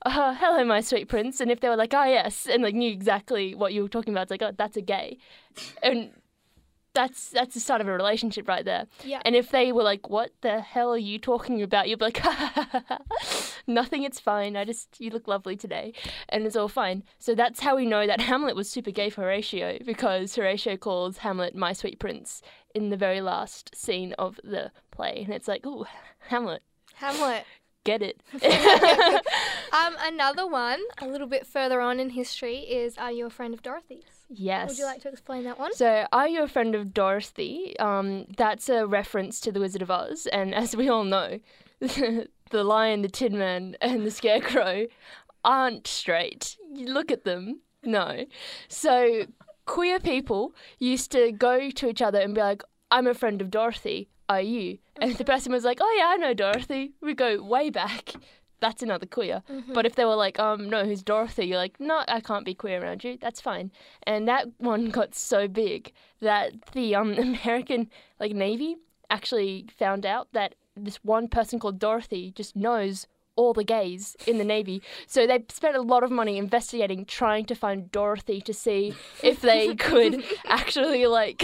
uh, 0.04 0.34
"Hello, 0.34 0.64
my 0.66 0.82
sweet 0.82 1.08
prince," 1.08 1.40
and 1.40 1.52
if 1.52 1.60
they 1.60 1.70
were 1.70 1.76
like, 1.76 1.94
"Ah, 1.94 2.06
yes," 2.06 2.48
and 2.48 2.64
like 2.64 2.74
knew 2.74 2.92
exactly 2.92 3.54
what 3.54 3.72
you 3.74 3.84
were 3.84 3.90
talking 3.90 4.14
about, 4.16 4.24
it's 4.24 4.32
like, 4.32 4.42
"Oh, 4.42 4.52
that's 4.58 4.78
a 4.78 4.82
gay," 4.82 5.20
and 5.84 6.10
that's 6.98 7.30
that's 7.30 7.54
the 7.54 7.60
start 7.60 7.80
of 7.80 7.88
a 7.88 7.92
relationship 7.94 8.48
right 8.48 8.66
there. 8.66 8.88
Yeah. 9.04 9.22
And 9.24 9.36
if 9.36 9.52
they 9.52 9.72
were 9.72 9.84
like, 9.84 10.10
"What 10.10 10.32
the 10.42 10.62
hell 10.62 10.92
are 10.92 10.98
you 10.98 11.20
talking 11.20 11.62
about?" 11.62 11.88
You'd 11.88 12.00
be 12.00 12.06
like, 12.06 12.24
"Nothing. 13.68 14.04
It's 14.04 14.20
fine. 14.20 14.58
I 14.58 14.66
just 14.66 15.00
you 15.00 15.12
look 15.12 15.28
lovely 15.28 15.56
today, 15.56 15.94
and 16.30 16.46
it's 16.46 16.56
all 16.56 16.68
fine." 16.68 17.04
So 17.20 17.36
that's 17.36 17.60
how 17.60 17.76
we 17.76 17.86
know 17.86 18.08
that 18.08 18.22
Hamlet 18.22 18.56
was 18.56 18.70
super 18.70 18.92
gay 18.92 19.10
for 19.12 19.22
Horatio 19.22 19.78
because 19.86 20.36
Horatio 20.36 20.76
calls 20.76 21.20
Hamlet 21.20 21.56
"my 21.56 21.72
sweet 21.74 22.00
prince" 22.00 22.42
in 22.74 22.90
the 22.90 22.98
very 22.98 23.22
last 23.22 23.76
scene 23.76 24.14
of 24.14 24.40
the 24.44 24.72
play, 24.90 25.22
and 25.24 25.34
it's 25.34 25.48
like, 25.48 25.66
"Ooh, 25.66 25.86
Hamlet, 26.30 26.64
Hamlet. 26.96 27.46
get 27.84 28.02
it." 28.02 28.22
Um, 29.74 29.96
another 30.00 30.48
one, 30.48 30.82
a 31.02 31.08
little 31.08 31.28
bit 31.28 31.46
further 31.46 31.82
on 31.82 32.00
in 32.00 32.12
history, 32.12 32.60
is 32.60 32.98
Are 32.98 33.12
You 33.12 33.26
a 33.26 33.30
Friend 33.30 33.54
of 33.54 33.62
Dorothy's? 33.62 34.17
Yes. 34.30 34.70
Would 34.70 34.78
you 34.78 34.86
like 34.86 35.02
to 35.02 35.10
explain 35.10 35.44
that 35.44 35.60
one? 35.60 35.74
So, 35.74 36.06
are 36.12 36.28
you 36.28 36.44
a 36.44 36.48
friend 36.48 36.76
of 36.76 36.94
Dorothy? 36.94 37.78
Um, 37.80 38.26
that's 38.38 38.70
a 38.70 38.86
reference 38.86 39.40
to 39.42 39.52
the 39.52 39.60
Wizard 39.60 39.82
of 39.82 39.92
Oz, 39.92 40.28
and 40.28 40.54
as 40.54 40.76
we 40.76 40.90
all 40.90 41.04
know, 41.04 41.40
the 41.80 42.28
Lion, 42.52 43.02
the 43.02 43.10
Tin 43.10 43.38
Man, 43.38 43.76
and 43.82 44.06
the 44.06 44.12
Scarecrow 44.12 44.88
aren't 45.44 45.88
straight. 45.88 46.58
You 46.74 46.88
look 46.88 47.12
at 47.12 47.24
them, 47.24 47.62
no. 47.84 48.26
So, 48.68 49.26
queer 49.66 50.00
people 50.00 50.56
used 50.80 51.12
to 51.12 51.32
go 51.32 51.70
to 51.70 51.88
each 51.90 52.02
other 52.02 52.20
and 52.20 52.34
be 52.34 52.42
like, 52.42 52.64
"I'm 52.92 53.08
a 53.08 53.14
friend 53.14 53.42
of 53.42 53.52
Dorothy. 53.52 54.10
Are 54.30 54.42
you?" 54.42 54.80
And 55.00 55.16
the 55.16 55.26
person 55.26 55.52
was 55.52 55.64
like, 55.64 55.78
"Oh 55.82 55.96
yeah, 55.98 56.08
I 56.08 56.18
know 56.18 56.34
Dorothy," 56.34 56.94
we 57.02 57.14
go 57.14 57.42
way 57.42 57.70
back. 57.70 58.14
That's 58.60 58.82
another 58.82 59.06
queer. 59.06 59.44
But 59.74 59.86
if 59.86 59.96
they 59.96 60.06
were 60.06 60.16
like, 60.16 60.40
um, 60.40 60.70
no, 60.70 60.84
who's 60.86 61.04
Dorothy? 61.04 61.46
You're 61.46 61.58
like, 61.58 61.80
no, 61.80 62.04
I 62.08 62.22
can't 62.22 62.46
be 62.46 62.56
queer 62.56 62.82
around 62.82 63.04
you. 63.04 63.18
That's 63.20 63.40
fine. 63.40 63.72
And 64.04 64.28
that 64.28 64.48
one 64.58 64.90
got 64.90 65.14
so 65.16 65.48
big 65.48 65.92
that 66.22 66.54
the 66.72 66.96
um 66.96 67.14
American 67.18 67.90
like 68.20 68.34
Navy 68.34 68.78
actually 69.10 69.68
found 69.78 70.06
out 70.06 70.28
that 70.34 70.56
this 70.76 70.98
one 71.04 71.28
person 71.28 71.60
called 71.60 71.80
Dorothy 71.80 72.32
just 72.36 72.56
knows 72.56 73.08
all 73.36 73.54
the 73.54 73.64
gays 73.64 74.18
in 74.26 74.40
the 74.40 74.44
Navy. 74.44 74.82
So 75.06 75.28
they 75.28 75.46
spent 75.50 75.76
a 75.76 75.82
lot 75.82 76.04
of 76.04 76.12
money 76.12 76.38
investigating, 76.38 77.06
trying 77.06 77.46
to 77.46 77.56
find 77.56 77.92
Dorothy 77.92 78.42
to 78.42 78.54
see 78.54 78.96
if 79.24 79.42
they 79.42 79.76
could 79.88 80.24
actually 80.46 81.06
like 81.06 81.44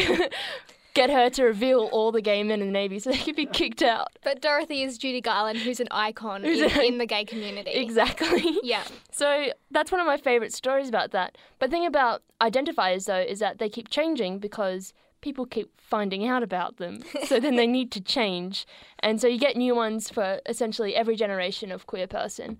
get 0.94 1.10
her 1.10 1.30
to 1.32 1.44
reveal 1.44 1.90
all 1.92 2.12
the 2.12 2.22
gay 2.22 2.44
men 2.44 2.62
in 2.62 2.68
the 2.68 2.72
Navy 2.74 3.00
so 3.00 3.12
they 3.12 3.18
could 3.18 3.36
be 3.36 3.46
kicked 3.46 3.82
out. 3.82 4.10
But 4.24 4.42
Dorothy 4.42 4.84
is 4.84 4.98
Judy 4.98 5.22
Garland, 5.22 5.60
who's 5.60 5.80
an 5.80 5.88
icon 5.92 6.44
Who's 6.44 6.62
in, 6.62 6.72
a- 6.80 6.84
in 6.84 6.98
the 7.00 7.06
gay 7.06 7.26
community. 7.26 7.72
Exactly. 7.72 8.58
Yeah. 8.64 8.84
So 9.12 9.48
that's 9.72 9.92
one 9.92 10.00
of 10.02 10.08
my 10.08 10.18
favorite 10.18 10.54
stories 10.54 10.90
about 10.90 11.12
that. 11.12 11.38
But 11.60 11.70
the 11.70 11.78
thing 11.78 11.86
about 11.86 12.22
identifiers 12.42 13.06
though 13.06 13.20
is 13.20 13.40
that 13.40 13.58
they 13.58 13.70
keep 13.70 13.90
changing 13.90 14.40
because 14.40 14.94
people 15.22 15.46
keep 15.46 15.72
finding 15.80 16.28
out 16.28 16.44
about 16.44 16.78
them. 16.78 17.04
so 17.26 17.40
then 17.40 17.56
they 17.56 17.68
need 17.68 17.92
to 17.94 18.02
change. 18.02 18.66
And 19.00 19.20
so 19.20 19.28
you 19.28 19.40
get 19.40 19.56
new 19.56 19.74
ones 19.76 20.10
for 20.10 20.40
essentially 20.46 20.96
every 20.96 21.16
generation 21.16 21.72
of 21.72 21.88
queer 21.88 22.08
person. 22.08 22.58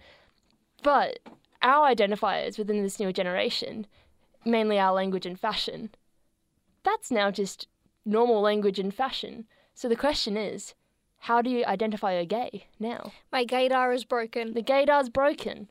But 0.82 1.20
our 1.62 1.94
identifiers 1.94 2.58
within 2.58 2.82
this 2.84 3.00
new 3.00 3.14
generation, 3.14 3.86
mainly 4.46 4.80
our 4.80 4.94
language 4.94 5.26
and 5.26 5.40
fashion, 5.40 5.92
that's 6.84 7.12
now 7.12 7.32
just 7.32 7.68
normal 8.06 8.42
language 8.42 8.80
and 8.80 8.94
fashion. 8.94 9.46
So 9.74 9.88
the 9.90 9.96
question 9.96 10.38
is, 10.38 10.74
how 11.20 11.42
do 11.42 11.50
you 11.50 11.64
identify 11.66 12.12
a 12.12 12.26
gay 12.26 12.66
now? 12.80 13.14
My 13.32 13.46
gaydar 13.46 13.96
is 13.96 14.04
broken. 14.04 14.54
The 14.54 14.62
gaydar's 14.62 15.10
broken. 15.10 15.70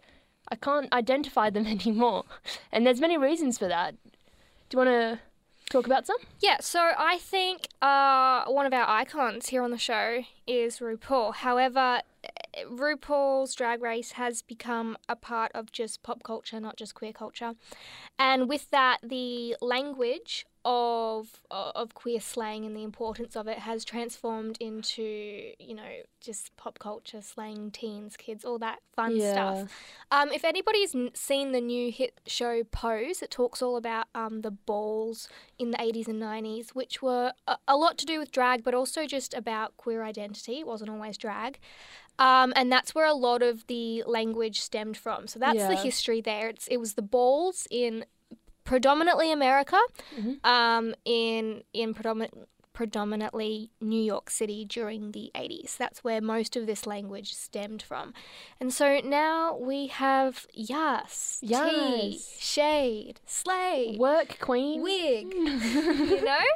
I 0.48 0.56
can't 0.56 0.92
identify 0.92 1.50
them 1.50 1.66
anymore. 1.76 2.24
And 2.70 2.86
there's 2.86 3.00
many 3.00 3.18
reasons 3.18 3.58
for 3.58 3.68
that. 3.68 3.94
Do 4.68 4.78
you 4.78 4.78
want 4.78 4.88
to 4.88 5.20
talk 5.70 5.86
about 5.86 6.06
some? 6.06 6.16
Yeah, 6.40 6.58
so 6.60 6.92
I 6.98 7.18
think 7.18 7.68
uh, 7.80 8.44
one 8.46 8.66
of 8.66 8.72
our 8.72 8.88
icons 8.88 9.48
here 9.48 9.62
on 9.62 9.70
the 9.70 9.78
show 9.78 10.22
is 10.46 10.78
RuPaul. 10.78 11.34
However, 11.36 12.00
eh, 12.24 12.64
RuPaul's 12.66 13.54
Drag 13.54 13.82
Race 13.82 14.12
has 14.12 14.42
become 14.42 14.96
a 15.08 15.16
part 15.16 15.52
of 15.54 15.72
just 15.72 16.02
pop 16.02 16.22
culture, 16.22 16.60
not 16.60 16.76
just 16.76 16.94
queer 16.94 17.12
culture. 17.12 17.52
And 18.18 18.48
with 18.48 18.70
that, 18.70 18.98
the 19.02 19.56
language 19.60 20.46
of 20.64 21.40
of 21.50 21.94
queer 21.94 22.20
slang 22.20 22.64
and 22.64 22.76
the 22.76 22.82
importance 22.82 23.36
of 23.36 23.48
it 23.48 23.58
has 23.58 23.84
transformed 23.84 24.56
into, 24.60 25.52
you 25.58 25.74
know, 25.74 26.02
just 26.20 26.56
pop 26.56 26.78
culture, 26.78 27.20
slang, 27.20 27.70
teens, 27.70 28.16
kids, 28.16 28.44
all 28.44 28.58
that 28.58 28.78
fun 28.94 29.12
stuff. 29.32 29.70
Um, 30.10 30.30
if 30.30 30.44
anybody's 30.44 30.94
seen 31.14 31.52
the 31.52 31.60
new 31.60 31.90
hit 31.90 32.20
show 32.26 32.62
Pose, 32.64 33.22
it 33.22 33.30
talks 33.30 33.60
all 33.60 33.76
about 33.76 34.06
um, 34.14 34.42
the 34.42 34.50
balls 34.50 35.28
in 35.58 35.70
the 35.72 35.78
80s 35.78 36.08
and 36.08 36.22
90s, 36.22 36.70
which 36.70 37.02
were 37.02 37.32
a, 37.46 37.56
a 37.66 37.76
lot 37.76 37.98
to 37.98 38.06
do 38.06 38.18
with 38.18 38.30
drag, 38.30 38.62
but 38.62 38.74
also 38.74 39.06
just 39.06 39.34
about 39.34 39.76
queer 39.76 40.02
identity. 40.04 40.60
It 40.60 40.66
wasn't 40.66 40.90
always 40.90 41.16
drag. 41.18 41.58
Um, 42.18 42.52
and 42.54 42.70
that's 42.70 42.94
where 42.94 43.06
a 43.06 43.14
lot 43.14 43.42
of 43.42 43.66
the 43.66 44.04
language 44.06 44.60
stemmed 44.60 44.96
from. 44.96 45.26
So 45.26 45.38
that's 45.38 45.58
the 45.68 45.76
history 45.76 46.20
there. 46.20 46.48
It's, 46.48 46.68
it 46.68 46.76
was 46.76 46.94
the 46.94 47.02
balls 47.02 47.66
in 47.70 48.04
predominantly 48.72 49.30
America, 49.30 49.78
Mhm. 50.18 50.34
um, 50.46 50.94
in 51.04 51.62
in 51.74 51.92
predominant, 51.92 52.48
predominantly 52.72 53.70
New 53.82 54.02
York 54.12 54.30
City 54.30 54.64
during 54.64 55.12
the 55.12 55.30
80s. 55.34 55.76
That's 55.76 56.02
where 56.02 56.22
most 56.22 56.56
of 56.56 56.66
this 56.66 56.86
language 56.86 57.34
stemmed 57.34 57.82
from. 57.82 58.14
And 58.60 58.72
so 58.72 58.86
now 59.04 59.54
we 59.70 59.88
have 59.88 60.46
yas, 60.54 61.38
tea, 61.46 62.18
shade, 62.38 63.20
slay, 63.26 63.96
Work 63.98 64.38
queen. 64.40 64.80
wig. 64.80 65.26
you 66.14 66.24
know, 66.24 66.46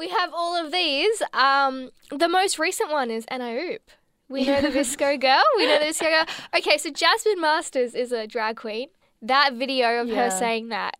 we 0.00 0.08
have 0.08 0.30
all 0.32 0.54
of 0.56 0.72
these. 0.72 1.22
Um, 1.34 1.90
the 2.10 2.28
most 2.28 2.58
recent 2.58 2.90
one 2.90 3.10
is 3.10 3.26
Anna 3.28 3.50
Oop. 3.52 3.90
We 4.30 4.46
know 4.46 4.62
the 4.62 4.68
VSCO 4.78 5.20
girl. 5.20 5.44
We 5.58 5.66
know 5.66 5.78
the 5.80 5.86
VSCO 5.92 6.10
girl. 6.16 6.26
Okay, 6.56 6.78
so 6.78 6.88
Jasmine 6.90 7.40
Masters 7.42 7.94
is 7.94 8.10
a 8.10 8.26
drag 8.26 8.56
queen. 8.56 8.88
That 9.20 9.50
video 9.52 10.00
of 10.00 10.08
Yeah. 10.08 10.16
her 10.24 10.30
saying 10.30 10.68
that 10.70 10.96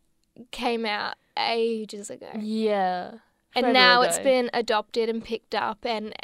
came 0.50 0.84
out 0.86 1.14
ages 1.38 2.10
ago, 2.10 2.30
yeah. 2.38 3.12
and 3.54 3.72
now 3.72 4.02
it's 4.02 4.18
been 4.18 4.50
adopted 4.52 5.08
and 5.08 5.22
picked 5.22 5.54
up, 5.54 5.84
and 5.84 6.14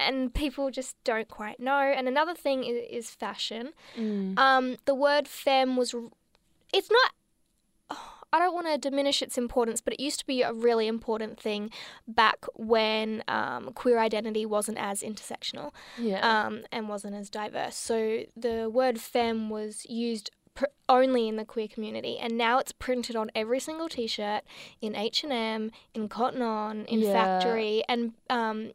and 0.00 0.34
people 0.34 0.70
just 0.70 0.96
don't 1.04 1.28
quite 1.28 1.60
know. 1.60 1.78
And 1.78 2.08
another 2.08 2.34
thing 2.34 2.64
is, 2.64 2.86
is 2.90 3.10
fashion. 3.10 3.72
Mm. 3.96 4.38
Um, 4.38 4.76
the 4.86 4.94
word 4.94 5.28
femme 5.28 5.76
was, 5.76 5.94
it's 6.72 6.90
not. 6.90 7.98
I 8.32 8.38
don't 8.38 8.54
want 8.54 8.68
to 8.68 8.78
diminish 8.78 9.22
its 9.22 9.36
importance, 9.36 9.80
but 9.80 9.92
it 9.92 10.00
used 10.00 10.20
to 10.20 10.26
be 10.26 10.42
a 10.42 10.52
really 10.52 10.86
important 10.86 11.40
thing 11.40 11.70
back 12.06 12.46
when 12.54 13.24
um, 13.26 13.72
queer 13.74 13.98
identity 13.98 14.46
wasn't 14.46 14.78
as 14.78 15.02
intersectional 15.02 15.72
yeah. 15.98 16.20
um, 16.20 16.62
and 16.70 16.88
wasn't 16.88 17.16
as 17.16 17.28
diverse. 17.28 17.74
So 17.74 18.22
the 18.36 18.70
word 18.70 19.00
femme 19.00 19.50
was 19.50 19.84
used 19.88 20.30
pr- 20.54 20.64
only 20.88 21.28
in 21.28 21.36
the 21.36 21.44
queer 21.44 21.68
community, 21.68 22.18
and 22.18 22.36
now 22.36 22.58
it's 22.58 22.72
printed 22.72 23.16
on 23.16 23.30
every 23.34 23.60
single 23.60 23.88
T-shirt 23.88 24.42
in 24.80 24.94
H 24.96 25.22
and 25.24 25.32
M, 25.32 25.70
in 25.94 26.08
Cotton 26.08 26.42
On, 26.42 26.84
in 26.86 27.00
Yeah. 27.00 27.14
Factorie, 27.40 27.82
and 27.88 28.12
um, 28.28 28.72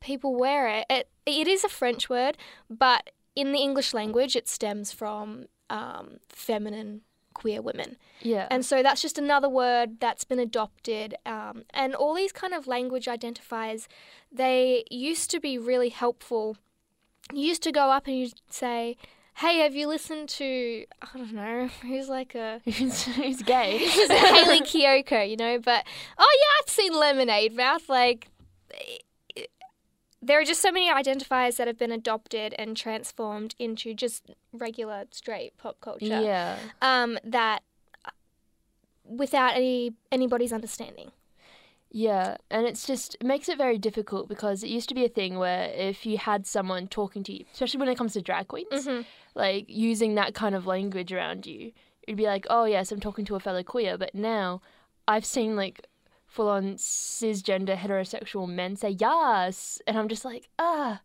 people 0.00 0.34
wear 0.34 0.68
it. 0.68 0.86
it. 0.90 1.08
It 1.26 1.46
is 1.48 1.64
a 1.64 1.68
French 1.68 2.08
word, 2.08 2.36
but 2.70 3.10
in 3.36 3.52
the 3.52 3.58
English 3.60 3.94
language, 3.94 4.34
it 4.34 4.48
stems 4.48 4.92
from 4.92 5.46
um, 5.70 6.18
feminine 6.28 7.02
queer 7.34 7.62
women. 7.62 7.96
yeah. 8.20 8.48
And 8.50 8.66
so 8.66 8.82
that's 8.82 9.00
just 9.00 9.16
another 9.16 9.48
word 9.48 10.00
that's 10.00 10.24
been 10.24 10.40
adopted. 10.40 11.14
Um, 11.24 11.62
and 11.72 11.94
all 11.94 12.14
these 12.14 12.32
kind 12.32 12.52
of 12.52 12.66
language 12.66 13.04
identifiers, 13.06 13.86
they 14.32 14.82
used 14.90 15.30
to 15.30 15.38
be 15.38 15.56
really 15.56 15.90
helpful. 15.90 16.56
You 17.32 17.42
used 17.46 17.62
to 17.62 17.70
go 17.70 17.90
up 17.90 18.08
and 18.08 18.18
you'd 18.18 18.40
say, 18.50 18.96
Hey, 19.38 19.58
have 19.60 19.76
you 19.76 19.86
listened 19.86 20.28
to, 20.30 20.84
I 21.00 21.16
don't 21.16 21.32
know, 21.32 21.68
who's 21.82 22.08
like 22.08 22.34
a. 22.34 22.60
who's, 22.64 23.04
who's 23.04 23.40
gay? 23.42 23.78
Hayley 23.86 24.62
Kiyoko, 24.62 25.28
you 25.30 25.36
know? 25.36 25.60
But, 25.60 25.86
oh 26.18 26.38
yeah, 26.40 26.62
I've 26.62 26.68
seen 26.68 26.92
Lemonade 26.92 27.54
Mouth. 27.54 27.88
Like, 27.88 28.28
there 30.20 30.40
are 30.40 30.44
just 30.44 30.60
so 30.60 30.72
many 30.72 30.90
identifiers 30.90 31.56
that 31.56 31.68
have 31.68 31.78
been 31.78 31.92
adopted 31.92 32.52
and 32.58 32.76
transformed 32.76 33.54
into 33.60 33.94
just 33.94 34.24
regular 34.52 35.04
straight 35.12 35.56
pop 35.56 35.80
culture 35.80 36.20
yeah. 36.20 36.58
um, 36.82 37.16
that 37.22 37.62
uh, 38.04 38.10
without 39.04 39.54
any 39.54 39.92
anybody's 40.10 40.52
understanding. 40.52 41.12
Yeah, 41.90 42.36
and 42.50 42.66
it's 42.66 42.86
just 42.86 43.14
it 43.14 43.24
makes 43.24 43.48
it 43.48 43.56
very 43.56 43.78
difficult 43.78 44.28
because 44.28 44.62
it 44.62 44.68
used 44.68 44.88
to 44.90 44.94
be 44.94 45.04
a 45.06 45.08
thing 45.08 45.38
where 45.38 45.70
if 45.70 46.04
you 46.04 46.18
had 46.18 46.46
someone 46.46 46.86
talking 46.86 47.22
to 47.24 47.32
you, 47.32 47.44
especially 47.52 47.80
when 47.80 47.88
it 47.88 47.96
comes 47.96 48.12
to 48.12 48.20
drag 48.22 48.48
queens, 48.48 48.68
Mm-hmm. 48.86 49.02
like 49.34 49.64
using 49.68 50.14
that 50.16 50.34
kind 50.34 50.54
of 50.54 50.66
language 50.66 51.12
around 51.12 51.46
you, 51.46 51.72
it'd 52.02 52.16
be 52.18 52.26
like, 52.26 52.46
oh 52.50 52.64
yes, 52.66 52.92
I'm 52.92 53.00
talking 53.00 53.24
to 53.26 53.36
a 53.36 53.40
fellow 53.40 53.62
queer. 53.62 53.96
But 53.96 54.14
now, 54.14 54.60
I've 55.06 55.24
seen 55.24 55.56
like 55.56 55.86
full 56.26 56.48
on 56.48 56.74
cisgender 56.74 57.74
heterosexual 57.76 58.46
men 58.46 58.76
say 58.76 58.90
yes, 58.90 59.80
and 59.86 59.96
I'm 59.98 60.08
just 60.08 60.26
like, 60.26 60.48
ah, 60.58 61.00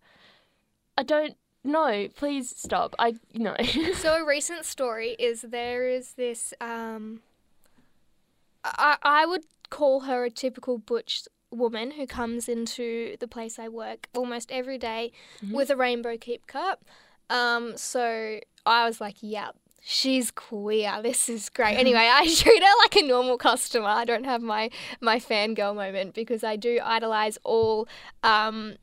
I 0.97 1.03
don't 1.03 1.37
know. 1.63 2.09
Please 2.13 2.53
stop. 2.57 2.93
I 2.99 3.13
no. 3.33 3.55
so 3.95 4.15
a 4.21 4.25
recent 4.25 4.65
story 4.65 5.15
is 5.17 5.43
there 5.43 5.87
is 5.87 6.13
this 6.15 6.53
um 6.59 7.21
I 8.65 8.97
I 9.01 9.25
would 9.25 9.45
call 9.77 9.95
her 10.09 10.19
a 10.25 10.29
typical 10.43 10.77
butch 10.77 11.13
woman 11.51 11.87
who 11.97 12.05
comes 12.19 12.47
into 12.55 13.15
the 13.19 13.27
place 13.35 13.55
I 13.65 13.67
work 13.83 14.01
almost 14.19 14.51
every 14.51 14.77
day 14.77 15.11
Mhm. 15.41 15.53
with 15.57 15.69
a 15.69 15.75
rainbow 15.85 16.15
keep 16.17 16.41
cup. 16.47 16.77
Um 17.29 17.63
so 17.77 18.03
I 18.65 18.79
was 18.87 18.97
like, 19.05 19.17
yep. 19.21 19.53
She's 19.85 20.31
queer. 20.31 20.93
This 21.09 21.27
is 21.35 21.49
great. 21.49 21.75
Anyway, 21.83 22.07
I 22.19 22.23
treat 22.41 22.63
her 22.63 22.75
like 22.83 22.95
a 22.95 23.05
normal 23.15 23.37
customer. 23.49 23.91
I 24.01 24.05
don't 24.11 24.23
have 24.33 24.41
my 24.55 24.63
my 25.09 25.17
fangirl 25.29 25.75
moment 25.75 26.13
because 26.21 26.43
I 26.43 26.55
do 26.67 26.73
idolize 26.95 27.37
all 27.43 27.87
um, 28.23 28.75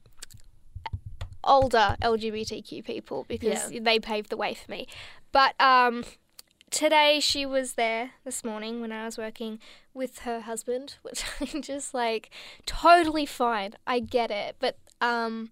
older 1.43 1.97
LGBTQ 2.03 2.85
people 2.85 3.25
because 3.29 3.71
they 3.81 3.99
paved 3.99 4.31
the 4.31 4.37
way 4.37 4.53
for 4.55 4.71
me. 4.71 4.87
But 5.33 5.53
um, 5.61 6.05
today 6.71 7.21
she 7.21 7.45
was 7.45 7.75
there 7.75 8.13
this 8.25 8.45
morning 8.45 8.81
when 8.81 8.93
I 8.93 9.05
was 9.05 9.19
working 9.19 9.59
with 9.93 10.21
her 10.21 10.41
husband, 10.41 10.97
which 11.03 11.25
I'm 11.41 11.63
just 11.63 11.95
like 11.95 12.31
totally 12.67 13.27
fine. 13.27 13.75
I 13.87 14.01
get 14.01 14.31
it, 14.31 14.57
but 14.59 14.79
um, 15.01 15.51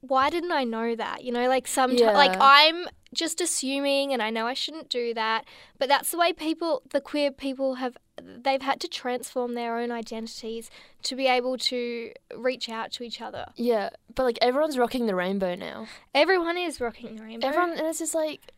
why 0.00 0.30
didn't 0.30 0.52
I 0.52 0.64
know 0.64 0.94
that? 0.94 1.24
You 1.24 1.32
know, 1.32 1.48
like 1.48 1.66
sometimes, 1.66 2.00
like 2.00 2.36
I'm 2.40 2.86
just 3.14 3.40
assuming, 3.40 4.12
and 4.12 4.22
I 4.22 4.30
know 4.30 4.46
I 4.46 4.54
shouldn't 4.54 4.88
do 4.88 5.14
that, 5.14 5.44
but 5.78 5.88
that's 5.88 6.10
the 6.10 6.18
way 6.18 6.32
people, 6.32 6.82
the 6.90 7.00
queer 7.00 7.30
people, 7.30 7.76
have. 7.76 7.96
They've 8.20 8.62
had 8.62 8.80
to 8.80 8.88
transform 8.88 9.54
their 9.54 9.78
own 9.78 9.92
identities 9.92 10.70
to 11.04 11.14
be 11.14 11.28
able 11.28 11.56
to 11.56 12.12
reach 12.36 12.68
out 12.68 12.90
to 12.92 13.04
each 13.04 13.20
other. 13.20 13.46
yeah, 13.56 13.90
but 14.14 14.24
like 14.24 14.38
everyone's 14.42 14.76
rocking 14.76 15.06
the 15.06 15.14
rainbow 15.14 15.54
now. 15.54 15.86
Everyone 16.14 16.58
is 16.58 16.80
rocking 16.80 17.14
the 17.14 17.22
rainbow. 17.22 17.46
Everyone, 17.46 17.70
and 17.70 17.86
it's 17.86 18.00
just 18.00 18.16
like 18.16 18.52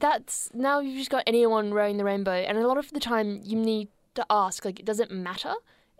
that's 0.00 0.50
now 0.54 0.80
you've 0.80 0.98
just 0.98 1.10
got 1.10 1.24
anyone 1.26 1.72
wearing 1.72 1.96
the 1.96 2.04
rainbow, 2.04 2.32
and 2.32 2.58
a 2.58 2.66
lot 2.66 2.78
of 2.78 2.90
the 2.92 3.00
time 3.00 3.40
you 3.42 3.56
need 3.56 3.88
to 4.14 4.26
ask 4.28 4.64
like, 4.64 4.84
does 4.84 5.00
it 5.00 5.10
matter 5.10 5.54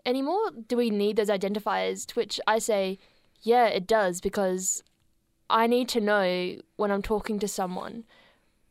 anymore? 0.05 0.51
Do 0.67 0.75
we 0.77 0.89
need 0.89 1.15
those 1.15 1.29
identifiers? 1.29 2.05
To 2.07 2.15
which 2.15 2.39
I 2.45 2.59
say, 2.59 2.99
yeah, 3.41 3.67
it 3.67 3.87
does 3.87 4.19
because 4.21 4.83
I 5.49 5.67
need 5.67 5.87
to 5.89 6.01
know 6.01 6.57
when 6.75 6.91
I'm 6.91 7.01
talking 7.01 7.39
to 7.39 7.47
someone 7.47 8.03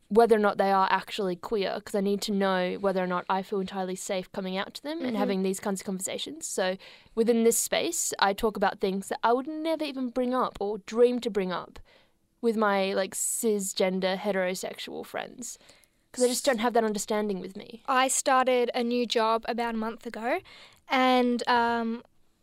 whether 0.08 0.34
or 0.34 0.40
not 0.40 0.58
they 0.58 0.72
are 0.72 0.88
actually 0.90 1.36
queer 1.36 1.74
because 1.76 1.94
I 1.94 2.00
need 2.00 2.20
to 2.22 2.32
know 2.32 2.78
whether 2.80 3.00
or 3.00 3.06
not 3.06 3.24
I 3.30 3.42
feel 3.42 3.60
entirely 3.60 3.94
safe 3.94 4.32
coming 4.32 4.56
out 4.56 4.74
to 4.74 4.82
them 4.82 5.04
and 5.04 5.14
Mhm. 5.14 5.18
having 5.20 5.42
these 5.44 5.60
kinds 5.60 5.82
of 5.82 5.86
conversations. 5.86 6.48
So 6.48 6.76
within 7.14 7.44
this 7.44 7.56
space, 7.56 8.12
I 8.18 8.32
talk 8.32 8.56
about 8.56 8.80
things 8.80 9.06
that 9.08 9.20
I 9.22 9.32
would 9.32 9.46
never 9.46 9.84
even 9.84 10.08
bring 10.08 10.34
up 10.34 10.58
or 10.58 10.78
dream 10.78 11.20
to 11.20 11.30
bring 11.30 11.52
up 11.52 11.78
with 12.42 12.56
my 12.56 12.92
like 12.92 13.14
cisgender 13.14 14.18
heterosexual 14.18 15.04
friends 15.04 15.58
because 16.10 16.24
I 16.24 16.28
just 16.28 16.44
don't 16.44 16.58
have 16.58 16.72
that 16.72 16.84
understanding 16.84 17.40
with 17.40 17.56
me. 17.56 17.82
I 17.86 18.08
started 18.08 18.70
a 18.74 18.82
new 18.82 19.06
job 19.06 19.44
about 19.48 19.74
a 19.74 19.78
month 19.78 20.06
ago, 20.06 20.40
and 20.88 21.46
um, 21.48 22.02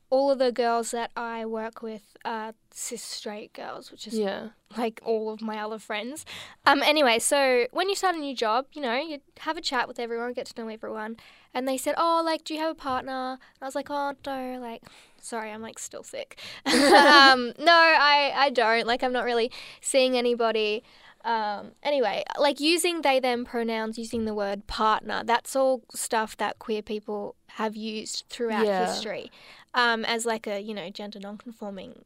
all 0.09 0.31
of 0.31 0.39
the 0.39 0.51
girls 0.51 0.91
that 0.91 1.11
I 1.15 1.45
work 1.45 1.81
with 1.81 2.15
are 2.23 2.53
cis 2.71 3.03
straight 3.03 3.53
girls, 3.53 3.91
which 3.91 4.07
is 4.07 4.17
Yeah. 4.17 4.49
like 4.77 4.99
all 5.03 5.29
of 5.29 5.41
my 5.41 5.59
other 5.59 5.79
friends. 5.79 6.25
Um, 6.65 6.81
anyway, 6.83 7.19
so 7.19 7.67
when 7.71 7.89
you 7.89 7.95
start 7.95 8.15
a 8.15 8.19
new 8.19 8.35
job, 8.35 8.67
you 8.73 8.81
know, 8.81 8.95
you 8.95 9.19
have 9.39 9.57
a 9.57 9.61
chat 9.61 9.87
with 9.87 9.99
everyone, 9.99 10.33
get 10.33 10.45
to 10.47 10.61
know 10.61 10.69
everyone, 10.69 11.17
and 11.53 11.67
they 11.67 11.77
said, 11.77 11.95
"Oh, 11.97 12.21
like, 12.23 12.43
do 12.43 12.53
you 12.53 12.59
have 12.59 12.71
a 12.71 12.75
partner?" 12.75 13.31
And 13.33 13.61
I 13.61 13.65
was 13.65 13.75
like, 13.75 13.89
"Oh, 13.89 14.13
no, 14.25 14.59
like." 14.59 14.83
Sorry, 15.19 15.51
I'm 15.51 15.63
like 15.63 15.79
still 15.79 16.03
sick. 16.03 16.39
um, 16.67 17.51
no, 17.59 17.73
I, 17.73 18.31
I 18.35 18.49
don't. 18.51 18.85
Like, 18.87 19.03
I'm 19.03 19.11
not 19.11 19.25
really 19.25 19.51
seeing 19.81 20.15
anybody. 20.15 20.83
Um, 21.25 21.71
anyway, 21.83 22.23
like 22.39 22.59
using 22.61 23.01
they 23.01 23.19
them 23.19 23.43
pronouns, 23.43 23.97
using 23.97 24.23
the 24.25 24.33
word 24.33 24.67
partner, 24.67 25.23
that's 25.25 25.55
all 25.55 25.81
stuff 25.93 26.37
that 26.37 26.59
queer 26.59 26.81
people 26.81 27.35
have 27.47 27.75
used 27.75 28.23
throughout 28.29 28.65
Yeah. 28.67 28.85
history 28.85 29.31
um, 29.77 30.03
as 30.03 30.25
like 30.25 30.45
a, 30.47 30.59
you 30.59 30.73
know, 30.73 30.89
gender 30.89 31.19
non-conforming 31.19 32.03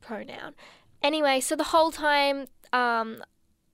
pronoun. 0.00 0.54
Anyway, 1.02 1.40
so 1.40 1.56
the 1.56 1.64
whole 1.64 1.90
time 1.90 2.46
um, 2.72 3.22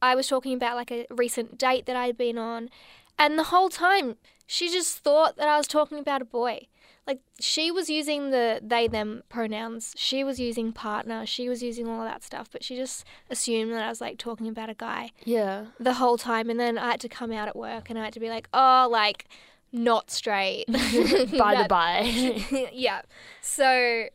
I 0.01 0.15
was 0.15 0.29
talking 0.29 0.55
about 0.55 0.77
like 0.77 0.91
a 0.91 1.07
recent 1.11 1.59
date 1.59 1.85
that 1.87 1.97
I'd 1.97 2.17
been 2.17 2.39
on, 2.39 2.71
and 3.19 3.39
the 3.39 3.45
whole 3.45 3.69
time 3.69 4.17
she 4.47 4.71
just 4.71 4.99
thought 4.99 5.37
that 5.37 5.49
I 5.49 5.57
was 5.59 5.67
talking 5.67 5.99
about 5.99 6.23
a 6.23 6.25
boy. 6.25 6.69
Like 7.07 7.21
she 7.39 7.71
was 7.71 7.91
using 7.91 8.31
the 8.31 8.61
they 8.63 8.89
them 8.89 9.25
pronouns. 9.29 9.93
She 9.97 10.25
was 10.25 10.41
using 10.41 10.73
partner. 10.73 11.27
She 11.27 11.51
was 11.51 11.63
using 11.63 11.87
all 11.87 12.01
of 12.01 12.09
that 12.09 12.23
stuff, 12.23 12.49
but 12.51 12.65
she 12.65 12.77
just 12.77 13.05
assumed 13.29 13.73
that 13.73 13.83
I 13.83 13.91
was 13.91 14.01
like 14.01 14.17
talking 14.17 14.49
about 14.49 14.71
a 14.71 14.75
guy 14.75 15.11
Yeah. 15.25 15.67
the 15.79 15.95
whole 15.95 16.17
time. 16.17 16.49
And 16.49 16.59
then 16.59 16.79
I 16.79 16.93
had 16.93 17.01
to 17.01 17.09
come 17.11 17.31
out 17.31 17.47
at 17.47 17.57
work 17.57 17.91
and 17.91 17.99
I 17.99 18.05
had 18.05 18.15
to 18.15 18.21
be 18.21 18.31
like, 18.31 18.49
oh, 18.55 18.89
like 18.91 19.27
not 19.75 20.11
straight. 20.11 20.65
by 20.69 21.63
the 21.63 21.67
by. 21.69 22.01
yeah. 22.73 23.03
So 23.43 24.07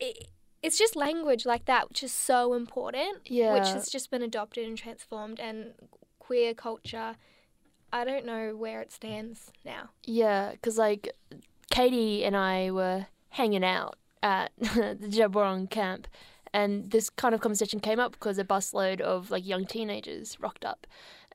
it, 0.00 0.28
it's 0.62 0.78
just 0.78 0.96
language 0.96 1.46
like 1.46 1.66
that, 1.66 1.90
which 1.90 2.02
is 2.02 2.10
so 2.12 2.54
important, 2.54 3.18
yeah. 3.26 3.52
which 3.52 3.68
has 3.68 3.88
just 3.88 4.10
been 4.10 4.22
adopted 4.22 4.66
and 4.66 4.76
transformed. 4.76 5.38
And 5.38 5.74
queer 6.18 6.54
culture, 6.54 7.16
I 7.92 8.04
don't 8.04 8.24
know 8.24 8.56
where 8.56 8.80
it 8.80 8.90
stands 8.90 9.52
now. 9.64 9.90
Yeah, 10.04 10.52
because 10.52 10.78
like 10.78 11.12
Katie 11.70 12.24
and 12.24 12.36
I 12.36 12.70
were 12.70 13.06
hanging 13.28 13.64
out 13.64 13.96
at 14.22 14.52
the 14.58 14.96
Djabwurrung 15.02 15.68
camp, 15.68 16.08
and 16.52 16.90
this 16.90 17.10
kind 17.10 17.34
of 17.34 17.42
conversation 17.42 17.78
came 17.78 18.00
up 18.00 18.12
because 18.12 18.38
a 18.38 18.44
busload 18.44 19.00
of 19.02 19.30
like 19.30 19.46
young 19.46 19.66
teenagers 19.66 20.40
rocked 20.40 20.64
up, 20.64 20.86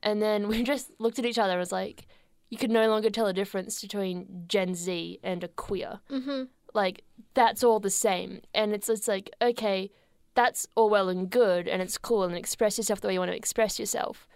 and 0.02 0.20
then 0.20 0.48
we 0.48 0.64
just 0.64 0.90
looked 0.98 1.20
at 1.20 1.24
each 1.24 1.38
other 1.38 1.52
and 1.52 1.60
was 1.60 1.72
like, 1.72 2.08
you 2.50 2.58
could 2.58 2.70
no 2.70 2.88
longer 2.88 3.08
tell 3.08 3.26
a 3.26 3.32
difference 3.32 3.80
between 3.80 4.44
Gen 4.46 4.74
Z 4.74 5.20
and 5.22 5.42
a 5.42 5.48
queer. 5.48 6.00
Mm-hmm. 6.10 6.44
Like 6.74 7.04
that's 7.34 7.64
all 7.64 7.80
the 7.80 7.90
same, 7.90 8.42
and 8.54 8.72
it's 8.72 8.88
it's 8.88 9.08
like 9.08 9.30
okay, 9.40 9.90
that's 10.34 10.66
all 10.74 10.90
well 10.90 11.08
and 11.08 11.30
good, 11.30 11.66
and 11.66 11.80
it's 11.80 11.96
cool, 11.98 12.24
and 12.24 12.34
express 12.34 12.76
yourself 12.76 13.00
the 13.00 13.08
way 13.08 13.14
you 13.14 13.20
want 13.20 13.30
to 13.30 13.36
express 13.36 13.78
yourself, 13.78 14.28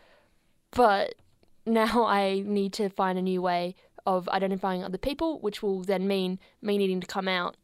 but 0.70 1.14
now 1.66 2.04
I 2.04 2.42
need 2.44 2.72
to 2.74 2.88
find 2.88 3.18
a 3.18 3.22
new 3.22 3.40
way 3.40 3.74
of 4.06 4.28
identifying 4.28 4.84
other 4.84 4.98
people, 4.98 5.40
which 5.40 5.62
will 5.62 5.82
then 5.82 6.06
mean 6.06 6.38
me 6.60 6.76
needing 6.76 7.00
to 7.00 7.06
come 7.06 7.28
out 7.28 7.56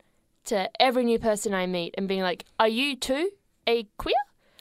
to 0.46 0.70
every 0.80 1.04
new 1.04 1.18
person 1.18 1.52
I 1.52 1.66
meet 1.66 1.94
and 1.98 2.08
being 2.08 2.22
like, 2.22 2.44
"Are 2.58 2.68
you 2.68 2.96
too 2.96 3.30
a 3.66 3.88
queer?" 3.98 4.14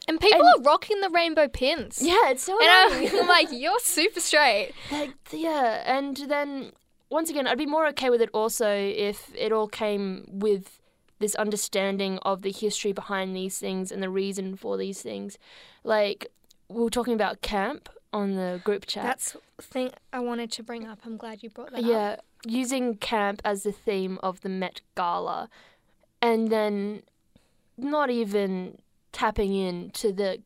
And 0.09 0.19
people 0.19 0.41
And- 0.45 0.65
are 0.65 0.69
rocking 0.69 0.99
the 1.01 1.09
rainbow 1.09 1.47
pins. 1.47 1.99
Yeah, 2.01 2.29
it's 2.31 2.43
so 2.43 2.57
And 2.59 2.91
annoying. 2.93 3.09
I'm, 3.13 3.19
I'm 3.21 3.27
like, 3.27 3.47
you're 3.51 3.79
super 3.79 4.19
straight. 4.19 4.73
Like, 4.91 5.13
yeah, 5.31 5.83
and 5.85 6.17
then 6.27 6.73
once 7.09 7.29
again, 7.29 7.47
I'd 7.47 7.57
be 7.57 7.65
more 7.65 7.87
okay 7.87 8.09
with 8.09 8.21
it 8.21 8.29
also 8.33 8.67
if 8.69 9.31
it 9.35 9.51
all 9.51 9.67
came 9.67 10.25
with 10.27 10.79
this 11.19 11.35
understanding 11.35 12.17
of 12.23 12.41
the 12.41 12.51
history 12.51 12.91
behind 12.91 13.35
these 13.35 13.57
things 13.59 13.91
and 13.91 14.01
the 14.01 14.09
reason 14.09 14.55
for 14.55 14.77
these 14.77 15.01
things. 15.01 15.37
Like 15.83 16.27
we 16.69 16.81
were 16.83 16.89
talking 16.89 17.13
about 17.13 17.41
camp 17.41 17.89
on 18.13 18.35
the 18.35 18.61
group 18.63 18.85
chat. 18.85 19.03
That's 19.03 19.35
the 19.57 19.63
thing 19.63 19.91
I 20.13 20.19
wanted 20.19 20.51
to 20.53 20.63
bring 20.63 20.87
up. 20.87 20.99
I'm 21.05 21.17
glad 21.17 21.43
you 21.43 21.49
brought 21.49 21.71
that 21.71 21.79
up. 21.83 21.85
yeah, 21.85 22.15
using 22.45 22.95
camp 22.95 23.41
as 23.45 23.63
the 23.63 23.71
theme 23.71 24.17
of 24.23 24.41
the 24.41 24.49
Met 24.49 24.81
Gala, 24.95 25.49
and 26.21 26.49
then 26.49 27.03
not 27.77 28.09
even 28.09 28.77
tapping 29.11 29.53
into 29.55 30.11
the 30.11 30.41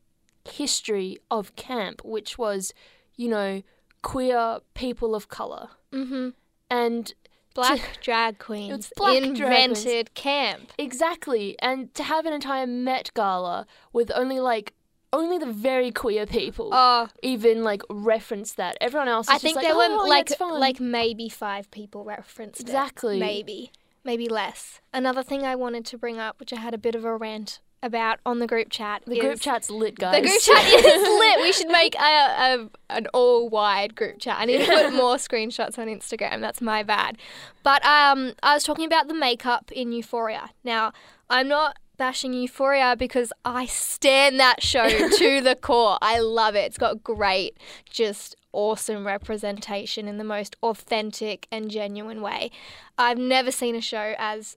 history 0.48 1.18
of 1.30 1.54
camp, 1.56 2.02
which 2.04 2.38
was, 2.38 2.72
you 3.16 3.28
know, 3.28 3.62
queer 4.02 4.58
people 4.74 5.14
of 5.14 5.28
color, 5.28 5.68
Mm-hmm. 5.92 6.30
and 6.70 7.14
Black 7.54 7.98
drag 8.02 8.38
queens 8.40 8.92
black 8.96 9.12
drag 9.22 9.24
invented 9.70 10.14
camp. 10.14 10.72
exactly, 10.76 11.56
and 11.60 11.94
to 11.94 12.02
have 12.02 12.26
an 12.26 12.32
entire 12.32 12.66
Met 12.66 13.10
Gala 13.14 13.66
with 13.92 14.10
only 14.14 14.40
like 14.40 14.74
only 15.12 15.38
the 15.38 15.46
very 15.52 15.92
queer 15.92 16.26
people 16.26 16.70
Oh, 16.72 17.06
even 17.22 17.62
like 17.62 17.82
reference 17.88 18.54
that. 18.54 18.76
Everyone 18.80 19.06
else, 19.06 19.28
is 19.28 19.34
I 19.36 19.38
think 19.38 19.54
like, 19.56 19.64
there 19.66 19.74
"Oh, 19.74 19.78
were 19.78 20.04
yeah, 20.04 20.10
like 20.10 20.30
it's 20.32 20.40
like 20.40 20.80
maybe 20.80 21.28
five 21.28 21.70
people 21.70 22.02
referenced 22.04 22.58
it. 22.58 22.64
Exactly. 22.66 23.20
Maybe, 23.20 23.70
maybe 24.02 24.28
less. 24.28 24.80
Another 24.92 25.22
thing 25.22 25.44
I 25.44 25.54
wanted 25.54 25.86
to 25.86 25.96
bring 25.98 26.18
up, 26.18 26.40
which 26.40 26.52
I 26.52 26.56
had 26.56 26.74
a 26.74 26.78
bit 26.78 26.96
of 26.96 27.04
a 27.04 27.16
rant 27.16 27.60
about 27.84 28.18
on 28.24 28.38
the 28.38 28.46
group 28.46 28.70
chat, 28.70 29.02
the 29.06 29.20
group 29.20 29.38
chat's 29.40 29.70
lit, 29.70 29.96
guys. 29.98 30.14
the 30.14 30.26
group 30.26 30.40
chat 30.40 30.64
is 30.66 31.02
lit. 31.18 31.40
We 31.40 31.52
should 31.52 31.68
make 31.68 31.94
a, 31.96 31.98
a 31.98 32.70
an 32.90 33.06
all 33.12 33.48
wide 33.48 33.94
group 33.94 34.18
chat. 34.18 34.38
I 34.40 34.46
need 34.46 34.64
to 34.64 34.66
put 34.66 34.92
more 34.94 35.16
screenshots 35.16 35.78
on 35.78 35.86
Instagram. 35.88 36.40
That's 36.40 36.60
my 36.60 36.82
bad. 36.82 37.18
But 37.62 37.84
um, 37.84 38.32
I 38.42 38.54
was 38.54 38.64
talking 38.64 38.86
about 38.86 39.06
the 39.06 39.14
makeup 39.14 39.70
in 39.70 39.92
Euphoria. 39.92 40.50
Now, 40.64 40.92
I'm 41.28 41.46
not 41.46 41.78
bashing 41.96 42.32
Euphoria 42.32 42.96
because 42.98 43.32
I 43.44 43.66
stand 43.66 44.40
that 44.40 44.62
show 44.62 44.88
to 45.18 45.40
the 45.40 45.56
core. 45.60 45.98
I 46.00 46.20
love 46.20 46.56
it. 46.56 46.64
It's 46.66 46.78
got 46.78 47.04
great, 47.04 47.58
just 47.88 48.34
awesome 48.52 49.06
representation 49.06 50.08
in 50.08 50.16
the 50.16 50.24
most 50.24 50.56
authentic 50.62 51.46
and 51.52 51.70
genuine 51.70 52.22
way. 52.22 52.50
I've 52.96 53.18
never 53.18 53.50
seen 53.50 53.76
a 53.76 53.80
show 53.80 54.14
as 54.18 54.56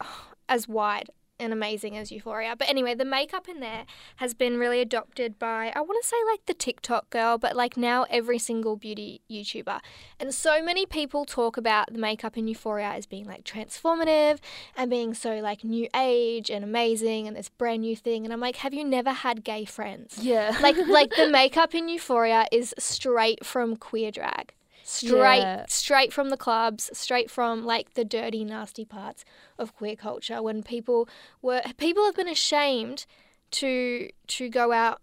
as 0.48 0.68
wide 0.68 1.10
and 1.38 1.52
amazing 1.52 1.96
as 1.96 2.12
Euphoria. 2.12 2.54
But 2.56 2.68
anyway, 2.68 2.94
the 2.94 3.04
makeup 3.04 3.48
in 3.48 3.60
there 3.60 3.84
has 4.16 4.34
been 4.34 4.58
really 4.58 4.80
adopted 4.80 5.38
by, 5.38 5.72
I 5.74 5.80
want 5.80 6.02
to 6.02 6.08
say 6.08 6.16
like 6.30 6.46
the 6.46 6.54
TikTok 6.54 7.10
girl, 7.10 7.38
but 7.38 7.56
like 7.56 7.76
now 7.76 8.06
every 8.08 8.38
single 8.38 8.76
beauty 8.76 9.20
YouTuber. 9.30 9.80
And 10.20 10.34
so 10.34 10.62
many 10.62 10.86
people 10.86 11.24
talk 11.24 11.56
about 11.56 11.92
the 11.92 11.98
makeup 11.98 12.36
in 12.36 12.46
Euphoria 12.48 12.88
as 12.88 13.06
being 13.06 13.26
like 13.26 13.44
transformative 13.44 14.38
and 14.76 14.90
being 14.90 15.14
so 15.14 15.40
like 15.40 15.64
new 15.64 15.88
age 15.94 16.50
and 16.50 16.64
amazing 16.64 17.26
and 17.26 17.36
this 17.36 17.48
brand 17.48 17.82
new 17.82 17.96
thing. 17.96 18.24
And 18.24 18.32
I'm 18.32 18.40
like, 18.40 18.56
have 18.56 18.74
you 18.74 18.84
never 18.84 19.10
had 19.10 19.44
gay 19.44 19.64
friends? 19.64 20.18
Yeah. 20.20 20.56
Like, 20.60 20.76
like 20.86 21.14
the 21.16 21.28
makeup 21.30 21.74
in 21.74 21.88
Euphoria 21.88 22.46
is 22.52 22.74
straight 22.78 23.44
from 23.44 23.76
queer 23.76 24.10
drag 24.10 24.52
straight 24.86 25.38
Yeah. 25.40 25.64
straight 25.68 26.12
from 26.12 26.28
the 26.30 26.36
clubs 26.36 26.90
straight 26.92 27.30
from 27.30 27.64
like 27.64 27.94
the 27.94 28.04
dirty 28.04 28.44
nasty 28.44 28.84
parts 28.84 29.24
of 29.58 29.74
queer 29.74 29.96
culture 29.96 30.42
when 30.42 30.62
people 30.62 31.08
were 31.42 31.62
people 31.78 32.04
have 32.04 32.14
been 32.14 32.28
ashamed 32.28 33.06
to 33.50 34.10
to 34.26 34.48
go 34.48 34.72
out 34.72 35.00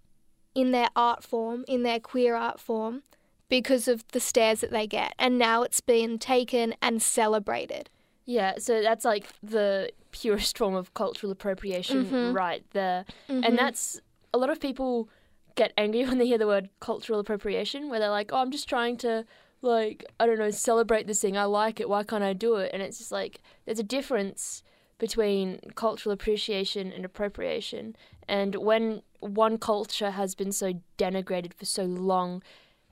in 0.54 0.72
their 0.72 0.90
art 0.96 1.24
form 1.24 1.66
in 1.68 1.82
their 1.84 2.00
queer 2.00 2.36
art 2.36 2.60
form 2.60 3.02
because 3.50 3.88
of 3.88 4.04
the 4.10 4.20
stares 4.20 4.62
that 4.62 4.70
they 4.72 4.86
get 4.86 5.14
and 5.18 5.38
now 5.38 5.64
it's 5.64 5.82
been 5.82 6.20
taken 6.20 6.76
and 6.82 7.02
celebrated 7.02 7.90
Yeah, 8.26 8.54
so 8.60 8.82
that's 8.84 9.04
like 9.04 9.26
the 9.42 9.90
purest 10.12 10.58
form 10.58 10.76
of 10.76 10.94
cultural 10.94 11.32
appropriation 11.32 12.06
Mhm. 12.06 12.34
right 12.36 12.64
there. 12.72 13.04
Mhm. 13.28 13.46
And 13.46 13.58
that's 13.58 14.00
a 14.34 14.38
lot 14.38 14.50
of 14.52 14.60
people 14.60 15.10
get 15.56 15.74
angry 15.76 16.04
when 16.06 16.18
they 16.20 16.28
hear 16.28 16.38
the 16.38 16.46
word 16.48 16.70
cultural 16.80 17.20
appropriation, 17.20 17.90
where 17.90 18.00
they're 18.00 18.12
like, 18.12 18.32
oh, 18.32 18.38
I'm 18.38 18.52
just 18.52 18.70
trying 18.70 18.96
to, 18.98 19.26
like, 19.62 20.06
I 20.20 20.26
don't 20.26 20.40
know, 20.40 20.52
celebrate 20.52 21.08
this 21.08 21.22
thing. 21.22 21.38
I 21.38 21.46
like 21.46 21.80
it. 21.80 21.90
Why 21.90 22.04
can't 22.04 22.24
I 22.24 22.34
do 22.34 22.56
it? 22.56 22.72
And 22.74 22.82
it's 22.82 22.98
just 22.98 23.12
like, 23.12 23.42
there's 23.66 23.80
a 23.80 23.84
difference 23.84 24.64
between 24.98 25.60
cultural 25.76 26.14
appreciation 26.14 26.92
and 26.92 27.06
appropriation. 27.06 27.96
And 28.28 28.56
when 28.56 29.02
one 29.20 29.58
culture 29.58 30.12
has 30.12 30.36
been 30.36 30.52
so 30.52 30.74
denigrated 30.98 31.54
for 31.54 31.66
so 31.66 31.84
long 31.84 32.44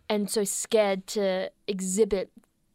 and 0.10 0.29
so 0.29 0.43
scared 0.43 1.05
to 1.08 1.51
exhibit 1.67 2.32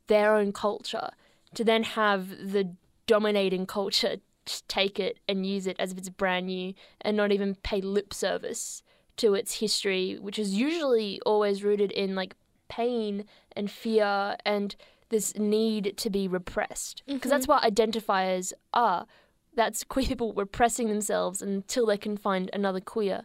their 0.07 0.35
own 0.35 0.52
culture, 0.52 1.11
to 1.54 1.64
then 1.64 1.83
have 1.83 2.28
the 2.30 2.74
dominating 3.07 3.66
culture 3.66 4.16
take 4.68 5.00
it 5.00 5.18
and 5.28 5.46
use 5.46 5.66
it 5.66 5.76
as 5.78 5.92
if 5.92 5.98
it's 5.98 6.09
brand 6.09 6.46
new 6.46 6.74
and 7.00 7.16
not 7.16 7.33
even 7.33 7.54
pay 7.57 7.80
lip 7.80 8.12
service 8.12 8.83
to 9.16 9.35
its 9.35 9.61
history, 9.61 10.18
which 10.20 10.38
is 10.38 10.54
usually 10.54 11.20
always 11.24 11.62
rooted 11.62 11.92
in 11.92 12.14
like 12.14 12.35
pain 12.74 13.24
and 13.54 13.70
fear 13.70 14.37
and 14.44 14.74
this 15.10 15.37
need 15.37 15.94
to 15.96 16.10
be 16.10 16.26
repressed. 16.26 17.02
Because 17.06 17.30
that's 17.30 17.46
what 17.46 17.62
identifiers 17.62 18.52
are. 18.72 19.06
That's 19.54 19.84
queer 19.84 20.06
people 20.06 20.32
repressing 20.32 20.88
themselves 20.88 21.40
until 21.40 21.87
they 21.87 21.96
can 21.98 22.16
find 22.16 22.50
another 22.52 22.80
queer. 22.80 23.22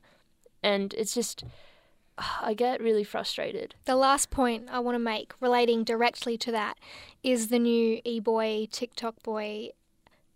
And 0.62 0.94
it's 0.94 1.16
just, 1.16 1.44
I 2.42 2.54
get 2.54 2.82
really 2.82 3.04
frustrated. 3.04 3.76
The 3.86 3.96
last 3.96 4.30
point 4.30 4.68
I 4.72 4.80
want 4.80 4.96
to 4.96 5.00
make 5.00 5.34
relating 5.40 5.84
directly 5.84 6.38
to 6.40 6.52
that 6.52 6.78
is 7.24 7.48
the 7.48 7.60
new 7.60 8.02
e 8.04 8.20
boy, 8.20 8.68
TikTok 8.72 9.24
boy, 9.24 9.70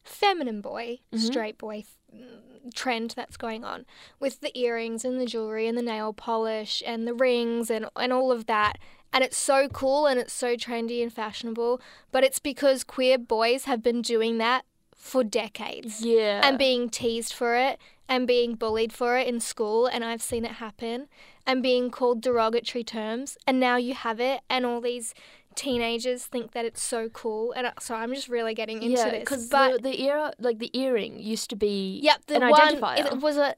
feminine 0.04 0.62
boy, 0.62 1.00
straight 1.16 1.58
boy 1.58 1.84
mm, 2.14 2.74
trend 2.74 3.14
that's 3.16 3.38
going 3.38 3.64
on 3.64 3.86
with 4.20 4.42
the 4.42 4.58
earrings 4.58 5.06
and 5.06 5.20
the 5.20 5.26
jewelry 5.26 5.68
and 5.68 5.78
the 5.78 5.84
nail 5.84 6.14
polish 6.14 6.82
and 6.86 7.08
the 7.08 7.14
rings 7.14 7.70
and, 7.70 7.86
and 7.96 8.12
all 8.12 8.32
of 8.32 8.48
that. 8.48 8.78
And 9.14 9.24
it's 9.24 9.38
so 9.38 9.68
cool 9.68 10.08
and 10.08 10.20
it's 10.20 10.34
so 10.34 10.56
trendy 10.56 11.04
and 11.04 11.14
fashionable, 11.14 11.80
but 12.12 12.24
it's 12.24 12.40
because 12.40 12.84
queer 12.84 13.18
boys 13.20 13.66
have 13.66 13.84
been 13.84 14.02
doing 14.02 14.40
that 14.40 14.66
for 14.96 15.24
decades 15.24 16.02
Yeah. 16.04 16.42
and 16.44 16.58
being 16.58 16.90
teased 16.90 17.34
for 17.34 17.56
it 17.56 17.78
and 18.10 18.26
being 18.26 18.56
bullied 18.56 18.92
for 18.92 19.18
it 19.18 19.28
in 19.28 19.40
school 19.40 19.86
and 19.86 20.04
I've 20.04 20.22
seen 20.22 20.46
it 20.46 20.54
happen 20.54 21.08
and 21.46 21.62
being 21.62 21.92
called 21.92 22.22
derogatory 22.22 22.84
terms 22.86 23.38
and 23.46 23.60
now 23.60 23.76
you 23.76 23.94
have 23.94 24.20
it 24.22 24.42
and 24.50 24.66
all 24.66 24.80
these 24.82 25.14
teenagers 25.56 26.26
think 26.26 26.52
that 26.54 26.64
it's 26.66 26.82
so 26.82 27.10
cool 27.10 27.52
and 27.52 27.72
so 27.80 27.96
I'm 27.96 28.14
just 28.14 28.30
really 28.30 28.54
getting 28.54 28.82
into 28.82 28.98
yeah, 28.98 29.10
this 29.10 29.20
because 29.20 29.48
but 29.50 29.84
the, 29.84 29.90
the 29.90 30.02
ear, 30.04 30.32
like 30.40 30.60
the 30.60 30.72
earring, 30.78 31.20
used 31.20 31.50
to 31.52 31.56
be 31.58 32.00
yep 32.02 32.26
the 32.28 32.42
an 32.42 32.50
one 32.50 32.76
identifier. 32.76 33.06
it 33.14 33.20
was 33.20 33.38
a 33.38 33.56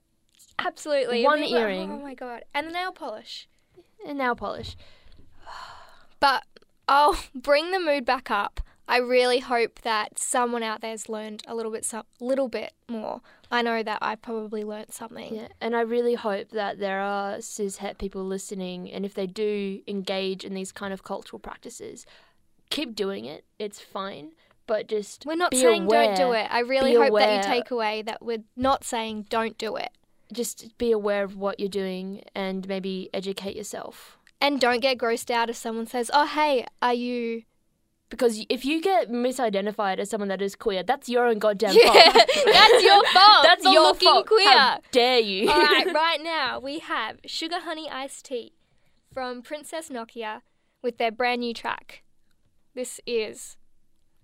absolutely 0.60 1.24
One 1.24 1.44
earring. 1.44 1.92
oh 1.92 2.00
my 2.00 2.14
god 2.16 2.44
and 2.54 2.68
the 2.68 2.72
nail 2.72 2.92
polish 2.92 3.48
and 4.08 4.18
nail 4.18 4.36
polish. 4.36 4.76
I'll 6.96 7.18
bring 7.36 7.72
the 7.72 7.80
mood 7.80 8.06
back 8.06 8.32
up 8.32 8.62
I 8.88 8.98
really 9.00 9.40
hope 9.40 9.82
that 9.82 10.20
someone 10.20 10.64
out 10.64 10.82
there's 10.82 11.10
learned 11.10 11.42
a 11.48 11.56
little 11.56 11.72
bit 11.72 11.84
some 11.84 12.04
little 12.22 12.48
bit 12.48 12.74
more 12.88 13.22
I 13.52 13.62
know 13.62 13.84
that 13.84 14.00
I 14.02 14.16
probably 14.16 14.64
learnt 14.64 14.94
something 14.94 15.36
Yeah, 15.36 15.48
and 15.60 15.76
I 15.76 15.82
really 15.82 16.16
hope 16.16 16.50
that 16.52 16.80
there 16.80 17.00
are 17.02 17.42
cis 17.42 17.78
het 17.78 17.98
people 17.98 18.24
listening, 18.24 18.92
and 18.92 19.06
if 19.06 19.14
they 19.14 19.28
do 19.28 19.82
engage 19.88 20.46
in 20.46 20.54
these 20.54 20.72
kind 20.72 20.94
of 20.94 21.04
cultural 21.04 21.40
practices, 21.40 22.06
keep 22.70 22.96
doing 22.96 23.26
it. 23.26 23.46
It's 23.60 23.80
fine, 23.80 24.32
but 24.68 24.88
just 24.88 25.26
We're 25.26 25.36
not 25.36 25.54
saying 25.54 25.88
don't 25.88 26.16
do 26.16 26.32
it. 26.32 26.48
I 26.50 26.60
really 26.60 26.96
hope 26.96 27.18
that 27.18 27.38
you 27.38 27.54
take 27.54 27.72
away 27.72 28.02
that 28.04 28.24
we're 28.24 28.44
not 28.56 28.84
saying 28.84 29.28
don't 29.30 29.58
do 29.58 29.76
it. 29.76 29.92
Just 30.34 30.78
be 30.78 30.92
aware 30.92 31.24
of 31.24 31.38
what 31.38 31.60
you're 31.60 31.70
doing 31.70 32.24
and 32.34 32.68
maybe 32.68 33.10
educate 33.14 33.56
yourself. 33.56 34.18
And 34.46 34.62
don't 34.62 34.80
get 34.80 35.00
grossed 35.00 35.32
out 35.32 35.50
if 35.50 35.56
someone 35.56 35.88
says, 35.88 36.12
"Oh, 36.14 36.28
hey, 36.28 36.68
are 36.80 36.94
you?" 36.94 37.44
Because 38.10 38.46
if 38.48 38.64
you 38.64 38.80
get 38.80 39.10
misidentified 39.10 39.98
as 39.98 40.12
someone 40.12 40.28
that 40.28 40.40
is 40.40 40.56
queer, 40.56 40.84
that's 40.84 41.10
your 41.10 41.26
own 41.26 41.40
goddamn 41.40 41.74
fault. 41.74 41.96
Yeah, 41.96 42.14
that's 42.46 42.84
your 42.84 43.04
fault 43.14 43.44
That's 43.44 43.64
your 43.64 43.82
looking 43.82 44.08
fault. 44.08 44.28
queer. 44.28 44.48
How 44.48 44.80
dare 44.92 45.20
you? 45.20 45.50
All 45.50 45.60
right, 45.60 45.92
right 46.06 46.22
now 46.22 46.60
we 46.60 46.78
have 46.78 47.18
Sugar 47.26 47.62
Honey 47.62 47.90
Iced 47.90 48.26
Tea 48.26 48.54
from 49.12 49.42
Princess 49.42 49.90
Nokia 49.90 50.42
with 50.84 51.00
their 51.00 51.12
brand 51.12 51.42
new 51.42 51.54
track. 51.56 52.04
This 52.76 53.02
is 53.08 53.58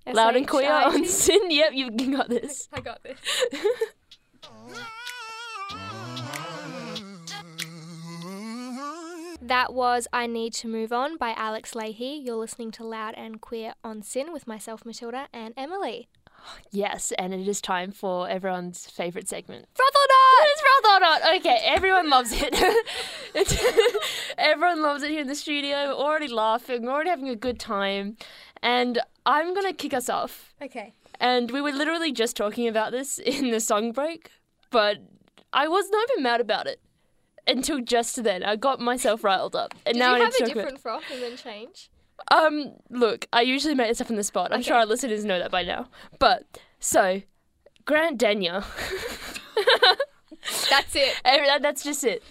Loud 0.06 0.36
and 0.36 0.48
queer 0.48 0.72
on 0.72 1.04
SYN. 1.06 1.50
Yep, 1.50 1.72
you 1.74 2.16
got 2.16 2.30
this. 2.30 2.70
I 2.72 2.82
got 2.82 3.02
this. 3.02 3.18
That 9.44 9.74
was 9.74 10.08
I 10.14 10.28
Need 10.28 10.54
to 10.56 10.68
Move 10.68 10.94
On 10.94 11.18
by 11.18 11.34
Alex 11.36 11.74
Lahey. 11.74 12.24
You're 12.24 12.36
listening 12.36 12.70
to 12.74 12.84
Loud 12.84 13.16
and 13.18 13.42
Queer 13.42 13.74
on 13.84 14.04
SYN 14.04 14.32
with 14.32 14.46
myself, 14.46 14.86
Matilda, 14.86 15.30
and 15.34 15.56
Emily. 15.58 16.08
Yes, 16.72 17.12
and 17.20 17.34
it 17.34 17.48
is 17.48 17.62
time 17.62 17.92
for 17.92 18.28
everyone's 18.28 18.88
favourite 18.88 19.28
segment. 19.28 19.68
Froth 19.76 19.96
or 19.96 20.08
Not! 20.10 20.48
It's 20.48 20.62
Froth 20.62 20.86
or 20.92 21.00
Not. 21.00 21.36
Okay, 21.38 21.60
everyone 21.64 22.10
loves 22.10 22.32
it. 22.34 22.56
Everyone 24.38 24.82
loves 24.82 25.04
it 25.04 25.12
here 25.12 25.22
in 25.22 25.28
the 25.28 25.36
studio. 25.36 25.88
We're 25.88 25.94
already 25.94 26.28
laughing. 26.28 26.84
We're 26.84 26.92
already 26.92 27.12
having 27.12 27.30
a 27.30 27.36
good 27.36 27.60
time. 27.60 28.18
And 28.64 29.00
I'm 29.26 29.54
going 29.54 29.68
to 29.68 29.74
kick 29.74 29.94
us 29.94 30.10
off. 30.10 30.54
Okay. 30.62 30.94
And 31.20 31.52
we 31.52 31.62
were 31.62 31.72
literally 31.72 32.12
just 32.12 32.36
talking 32.36 32.68
about 32.68 32.92
this 32.92 33.20
in 33.20 33.52
the 33.52 33.60
song 33.60 33.92
break, 33.92 34.32
but 34.72 34.98
I 35.54 35.68
was 35.68 35.90
not 35.92 36.10
even 36.12 36.24
mad 36.24 36.42
about 36.42 36.66
it 36.66 36.80
until 37.48 37.80
just 37.82 38.24
then. 38.24 38.44
I 38.44 38.56
got 38.56 38.80
myself 38.80 39.24
riled 39.24 39.56
up. 39.56 39.74
And 39.86 39.96
Did 39.96 40.00
now 40.00 40.14
I 40.14 40.18
you 40.18 40.20
need 40.20 40.24
have 40.26 40.34
a 40.34 40.38
talk 40.40 40.48
about- 40.48 40.54
different 40.56 40.80
froth 40.82 41.04
and 41.12 41.22
then 41.22 41.38
change? 41.38 41.90
um, 42.32 42.74
look, 42.90 43.28
I 43.34 43.42
usually 43.42 43.74
make 43.76 43.88
this 43.88 44.02
up 44.02 44.10
on 44.12 44.16
the 44.16 44.24
spot. 44.24 44.52
I'm 44.52 44.60
Okay. 44.60 44.68
sure 44.68 44.78
our 44.78 44.86
listeners 44.86 45.26
know 45.26 45.40
that 45.40 45.52
by 45.52 45.64
now. 45.64 45.88
But 46.20 46.60
so, 46.80 47.22
Grant 47.86 48.20
Denyer. 48.20 48.64
That's 50.70 50.96
it. 50.96 51.20
That's 51.24 51.84
just 51.84 52.04
it. 52.04 52.24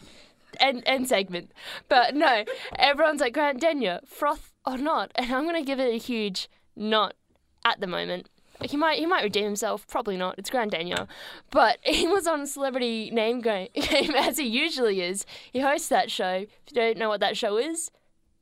End, 0.58 0.82
end 0.86 1.08
segment. 1.08 1.52
But 1.88 2.14
no, 2.14 2.44
everyone's 2.76 3.20
like 3.20 3.34
Grant 3.34 3.60
Denyer, 3.60 4.00
froth 4.04 4.52
or 4.66 4.76
not, 4.76 5.10
and 5.14 5.32
I'm 5.32 5.44
gonna 5.44 5.62
give 5.62 5.80
it 5.80 5.94
a 5.94 5.98
huge 5.98 6.48
not 6.76 7.14
at 7.64 7.80
the 7.80 7.86
moment. 7.86 8.28
He 8.62 8.76
might 8.76 8.98
he 8.98 9.06
might 9.06 9.22
redeem 9.22 9.44
himself, 9.44 9.86
probably 9.88 10.16
not. 10.16 10.38
It's 10.38 10.50
Grand 10.50 10.70
Daniel, 10.70 11.08
but 11.50 11.78
he 11.84 12.06
was 12.06 12.26
on 12.26 12.46
Celebrity 12.46 13.10
Name 13.10 13.40
Game 13.42 13.68
as 14.16 14.38
he 14.38 14.44
usually 14.46 15.00
is. 15.02 15.24
He 15.52 15.60
hosts 15.60 15.88
that 15.88 16.10
show. 16.10 16.46
If 16.46 16.48
you 16.70 16.74
don't 16.74 16.98
know 16.98 17.08
what 17.08 17.20
that 17.20 17.36
show 17.36 17.56
is, 17.56 17.90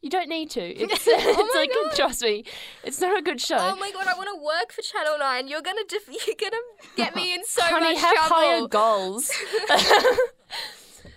you 0.02 0.10
don't 0.10 0.28
need 0.28 0.50
to. 0.50 0.60
It's, 0.80 1.06
it's 1.06 1.24
Oh 1.38 1.52
like 1.54 1.70
God. 1.72 1.94
trust 1.96 2.22
me, 2.22 2.44
it's 2.84 3.00
not 3.00 3.18
a 3.18 3.22
good 3.22 3.40
show. 3.40 3.58
Oh 3.58 3.76
my 3.76 3.90
god, 3.92 4.06
I 4.06 4.14
want 4.14 4.28
to 4.34 4.42
work 4.44 4.72
for 4.72 4.82
Channel 4.82 5.18
9. 5.18 5.48
You're 5.48 5.62
gonna 5.62 5.82
def- 5.88 6.08
you're 6.26 6.36
gonna 6.38 6.62
get 6.96 7.14
me 7.16 7.34
in 7.34 7.44
so 7.44 7.62
Honey, 7.62 7.94
much 7.94 8.02
have 8.02 8.14
trouble. 8.14 8.34
higher 8.36 8.66
goals. 8.68 9.30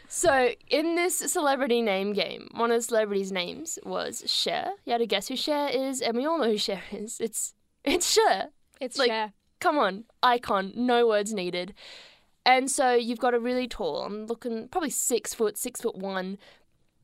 so, 0.07 0.49
in 0.69 0.95
this 0.95 1.17
celebrity 1.17 1.81
name 1.81 2.13
game, 2.13 2.49
one 2.53 2.71
of 2.71 2.77
the 2.77 2.81
celebrities' 2.83 3.31
names 3.31 3.79
was 3.83 4.23
Cher. 4.25 4.71
You 4.85 4.91
had 4.93 4.97
to 4.99 5.05
guess 5.07 5.27
who 5.29 5.35
Cher 5.35 5.69
is, 5.69 6.01
and 6.01 6.17
we 6.17 6.25
all 6.25 6.37
know 6.37 6.49
who 6.51 6.57
Cher 6.57 6.81
is. 6.91 7.19
It's 7.19 7.53
it's 7.83 8.11
Cher. 8.11 8.49
It's 8.81 8.97
like- 8.97 9.09
Cher. 9.09 9.31
Come 9.61 9.77
on, 9.77 10.05
icon. 10.23 10.73
No 10.75 11.07
words 11.07 11.33
needed. 11.33 11.73
And 12.43 12.69
so 12.71 12.95
you've 12.95 13.19
got 13.19 13.35
a 13.35 13.39
really 13.39 13.67
tall, 13.67 14.01
I'm 14.01 14.25
looking 14.25 14.67
probably 14.69 14.89
six 14.89 15.33
foot, 15.35 15.55
six 15.57 15.79
foot 15.81 15.95
one, 15.95 16.39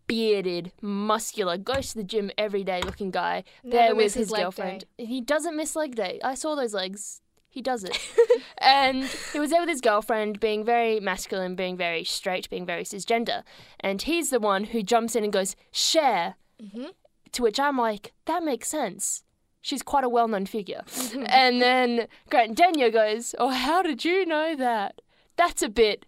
bearded, 0.07 0.71
muscular, 0.81 1.57
goes 1.57 1.89
to 1.91 1.97
the 1.99 2.03
gym 2.03 2.31
every 2.37 2.63
day 2.63 2.81
looking 2.81 3.11
guy 3.11 3.43
there 3.63 3.83
Never 3.83 3.95
with 3.95 4.05
misses 4.05 4.29
his 4.29 4.31
girlfriend. 4.31 4.85
day. 4.97 5.05
He 5.05 5.21
doesn't 5.21 5.55
miss 5.55 5.75
leg 5.75 5.95
day. 5.95 6.19
I 6.23 6.33
saw 6.33 6.55
those 6.55 6.73
legs. 6.73 7.21
He 7.49 7.61
does 7.61 7.83
it. 7.83 7.97
and 8.57 9.03
he 9.33 9.39
was 9.39 9.49
there 9.51 9.59
with 9.61 9.69
his 9.69 9.81
girlfriend, 9.81 10.39
being 10.39 10.63
very 10.65 10.99
masculine, 10.99 11.55
being 11.55 11.77
very 11.77 12.03
straight, 12.03 12.49
being 12.49 12.65
very 12.65 12.83
cisgender. 12.83 13.43
And 13.79 14.01
he's 14.01 14.29
the 14.29 14.39
one 14.39 14.65
who 14.65 14.81
jumps 14.81 15.15
in 15.15 15.23
and 15.23 15.33
goes, 15.33 15.55
Cher. 15.71 16.35
Mhm. 16.61 16.91
To 17.33 17.43
which 17.43 17.59
I'm 17.59 17.77
like, 17.77 18.13
that 18.25 18.43
makes 18.43 18.67
sense. 18.69 19.23
She's 19.67 19.83
quite 19.83 20.05
a 20.05 20.09
well 20.09 20.29
known 20.29 20.45
figure. 20.45 20.81
and 21.27 21.61
then 21.61 22.07
Grant 22.29 22.57
Denyer 22.57 22.89
goes, 22.89 23.35
Oh, 23.37 23.49
how 23.49 23.83
did 23.83 24.05
you 24.05 24.25
know 24.25 24.55
that? 24.55 25.01
That's 25.35 25.61
a 25.61 25.67
bit, 25.67 26.05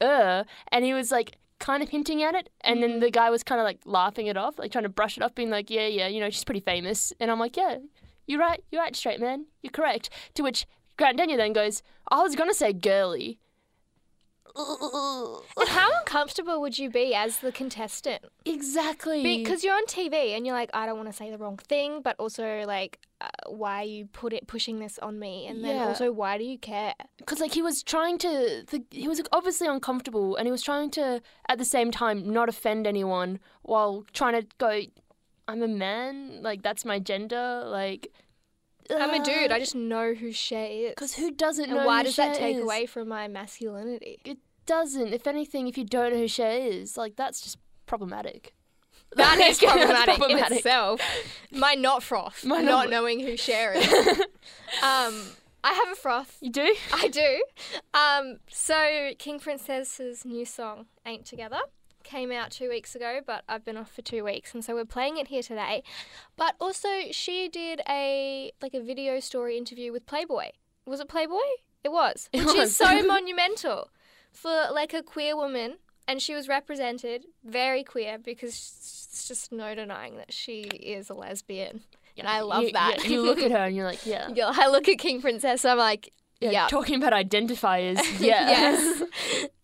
uh. 0.00 0.44
And 0.68 0.84
he 0.84 0.94
was 0.94 1.10
like, 1.10 1.38
kind 1.58 1.82
of 1.82 1.88
hinting 1.88 2.22
at 2.22 2.36
it. 2.36 2.50
And 2.60 2.80
then 2.80 3.00
the 3.00 3.10
guy 3.10 3.30
was 3.30 3.42
kind 3.42 3.60
of 3.60 3.64
like 3.64 3.80
laughing 3.84 4.28
it 4.28 4.36
off, 4.36 4.60
like 4.60 4.70
trying 4.70 4.84
to 4.84 4.88
brush 4.88 5.16
it 5.16 5.24
off, 5.24 5.34
being 5.34 5.50
like, 5.50 5.70
Yeah, 5.70 5.88
yeah, 5.88 6.06
you 6.06 6.20
know, 6.20 6.30
she's 6.30 6.44
pretty 6.44 6.60
famous. 6.60 7.12
And 7.18 7.32
I'm 7.32 7.40
like, 7.40 7.56
Yeah, 7.56 7.78
you're 8.28 8.38
right. 8.38 8.62
You're 8.70 8.80
right, 8.82 8.94
straight 8.94 9.18
man. 9.20 9.46
You're 9.60 9.72
correct. 9.72 10.08
To 10.34 10.44
which 10.44 10.64
Grant 10.96 11.18
Denyer 11.18 11.36
then 11.36 11.52
goes, 11.52 11.82
I 12.12 12.22
was 12.22 12.36
going 12.36 12.48
to 12.48 12.54
say 12.54 12.72
girly. 12.72 13.40
And 15.56 15.68
how 15.68 15.88
uncomfortable 16.00 16.60
would 16.60 16.78
you 16.78 16.90
be 16.90 17.14
as 17.14 17.38
the 17.38 17.52
contestant? 17.52 18.22
Exactly. 18.44 19.22
Because 19.22 19.64
you're 19.64 19.74
on 19.74 19.86
TV 19.86 20.36
and 20.36 20.46
you're 20.46 20.54
like, 20.54 20.70
I 20.74 20.84
don't 20.86 20.96
want 20.96 21.08
to 21.08 21.12
say 21.12 21.30
the 21.30 21.38
wrong 21.38 21.56
thing, 21.56 22.02
but 22.02 22.16
also 22.18 22.64
like, 22.66 22.98
uh, 23.20 23.28
why 23.48 23.82
are 23.82 23.84
you 23.84 24.06
put 24.06 24.32
it 24.32 24.46
pushing 24.46 24.78
this 24.80 24.98
on 24.98 25.18
me? 25.18 25.46
And 25.46 25.64
then 25.64 25.76
Yeah. 25.76 25.86
also, 25.88 26.12
why 26.12 26.38
do 26.38 26.44
you 26.44 26.58
care? 26.58 26.94
because 27.18 27.40
like 27.40 27.54
he 27.54 27.62
was 27.62 27.82
trying 27.82 28.18
to 28.18 28.64
the, 28.70 28.82
he 28.90 29.08
was 29.08 29.22
obviously 29.32 29.66
uncomfortable 29.66 30.36
and 30.36 30.46
he 30.46 30.50
was 30.52 30.62
trying 30.62 30.90
to 30.90 31.22
at 31.48 31.58
the 31.58 31.64
same 31.64 31.90
time 31.90 32.30
not 32.30 32.48
offend 32.48 32.86
anyone 32.86 33.38
while 33.62 34.04
trying 34.12 34.34
to 34.38 34.46
go 34.58 34.82
i'm 35.48 35.62
a 35.62 35.68
man 35.68 36.42
like 36.42 36.62
that's 36.62 36.84
my 36.84 36.98
gender 36.98 37.62
like 37.66 38.08
I'm 38.90 39.20
a 39.20 39.24
dude. 39.24 39.50
I 39.52 39.58
just 39.58 39.74
know 39.74 40.14
who 40.14 40.30
Cher 40.32 40.66
is. 40.70 40.90
because 40.90 41.14
who 41.14 41.30
doesn't 41.30 41.68
know? 41.68 41.76
and 41.76 41.84
know 41.84 41.86
why 41.86 42.02
does 42.02 42.16
that 42.16 42.34
take 42.36 42.56
is? 42.56 42.62
away 42.62 42.86
from 42.86 43.08
my 43.08 43.28
masculinity? 43.28 44.18
it 44.24 44.38
doesn't 44.66 45.12
if 45.12 45.26
anything 45.26 45.68
if 45.68 45.76
you 45.76 45.84
don't 45.84 46.12
know 46.12 46.18
who 46.20 46.28
Cher 46.28 46.50
is 46.58 46.96
like 46.96 47.16
that's 47.16 47.40
just 47.42 47.58
problematic 47.86 48.54
That 49.16 49.38
is 49.38 49.58
that's 49.60 49.72
problematic, 49.72 50.30
in 50.30 50.52
itself. 50.56 51.00
My 51.52 51.74
not 51.74 52.02
froth, 52.02 52.44
My 52.44 52.60
not 52.60 52.64
not- 52.84 52.90
knowing 52.90 53.20
who 53.20 53.36
Cher 53.36 53.74
is. 53.74 53.86
um, 54.82 55.14
I 55.62 55.72
have 55.72 55.92
a 55.92 55.94
froth. 55.94 56.36
you 56.40 56.50
do 56.50 56.74
I 56.92 57.08
do. 57.08 57.44
Um, 57.94 58.38
so 58.50 59.10
King 59.18 59.38
Princess's 59.38 60.24
new 60.24 60.44
song 60.44 60.86
"Ain't 61.06 61.26
Together" 61.26 61.60
came 62.04 62.30
out 62.30 62.50
two 62.50 62.68
weeks 62.68 62.94
ago, 62.94 63.20
but 63.26 63.42
I've 63.48 63.64
been 63.64 63.76
off 63.76 63.90
for 63.90 64.02
two 64.02 64.22
weeks, 64.24 64.54
and 64.54 64.64
so 64.64 64.74
we're 64.74 64.84
playing 64.84 65.16
it 65.16 65.28
here 65.28 65.42
today. 65.42 65.82
But 66.36 66.54
also, 66.60 66.88
she 67.10 67.48
did 67.48 67.80
a 67.88 68.52
like 68.62 68.74
a 68.74 68.80
video 68.80 69.18
story 69.20 69.56
interview 69.58 69.90
with 69.92 70.06
Playboy. 70.06 70.50
Was 70.86 71.00
it 71.00 71.08
Playboy? 71.08 71.38
It 71.82 71.90
was, 71.92 72.28
It 72.32 72.44
which 72.46 72.56
was. 72.56 72.70
is 72.70 72.76
so 72.76 73.02
monumental 73.06 73.90
for 74.32 74.68
like 74.72 74.94
a 74.94 75.02
queer 75.02 75.36
woman, 75.36 75.76
and 76.06 76.20
she 76.22 76.34
was 76.34 76.48
represented 76.48 77.24
very 77.44 77.82
queer 77.84 78.18
because 78.18 78.52
it's 78.54 79.26
just 79.28 79.50
no 79.52 79.74
denying 79.74 80.16
that 80.16 80.32
she 80.32 80.62
is 80.62 81.10
a 81.10 81.14
lesbian, 81.14 81.82
and 82.16 82.26
I 82.28 82.40
love 82.40 82.64
You- 82.64 82.72
that. 82.72 83.02
yeah, 83.04 83.10
you 83.10 83.22
look 83.22 83.38
at 83.38 83.50
her 83.50 83.64
and 83.64 83.74
you're 83.76 83.86
like 83.86 84.04
yeah 84.06 84.28
Yeah, 84.34 84.52
I 84.54 84.68
look 84.68 84.88
at 84.88 84.98
King 84.98 85.20
Princess, 85.20 85.64
I'm 85.64 85.78
like, 85.78 86.12
yeah, 86.40 86.50
yeah, 86.50 86.66
talking 86.68 86.96
about 87.02 87.12
identifiers 87.12 88.00
yeah 88.20 88.48
yes. 88.50 89.02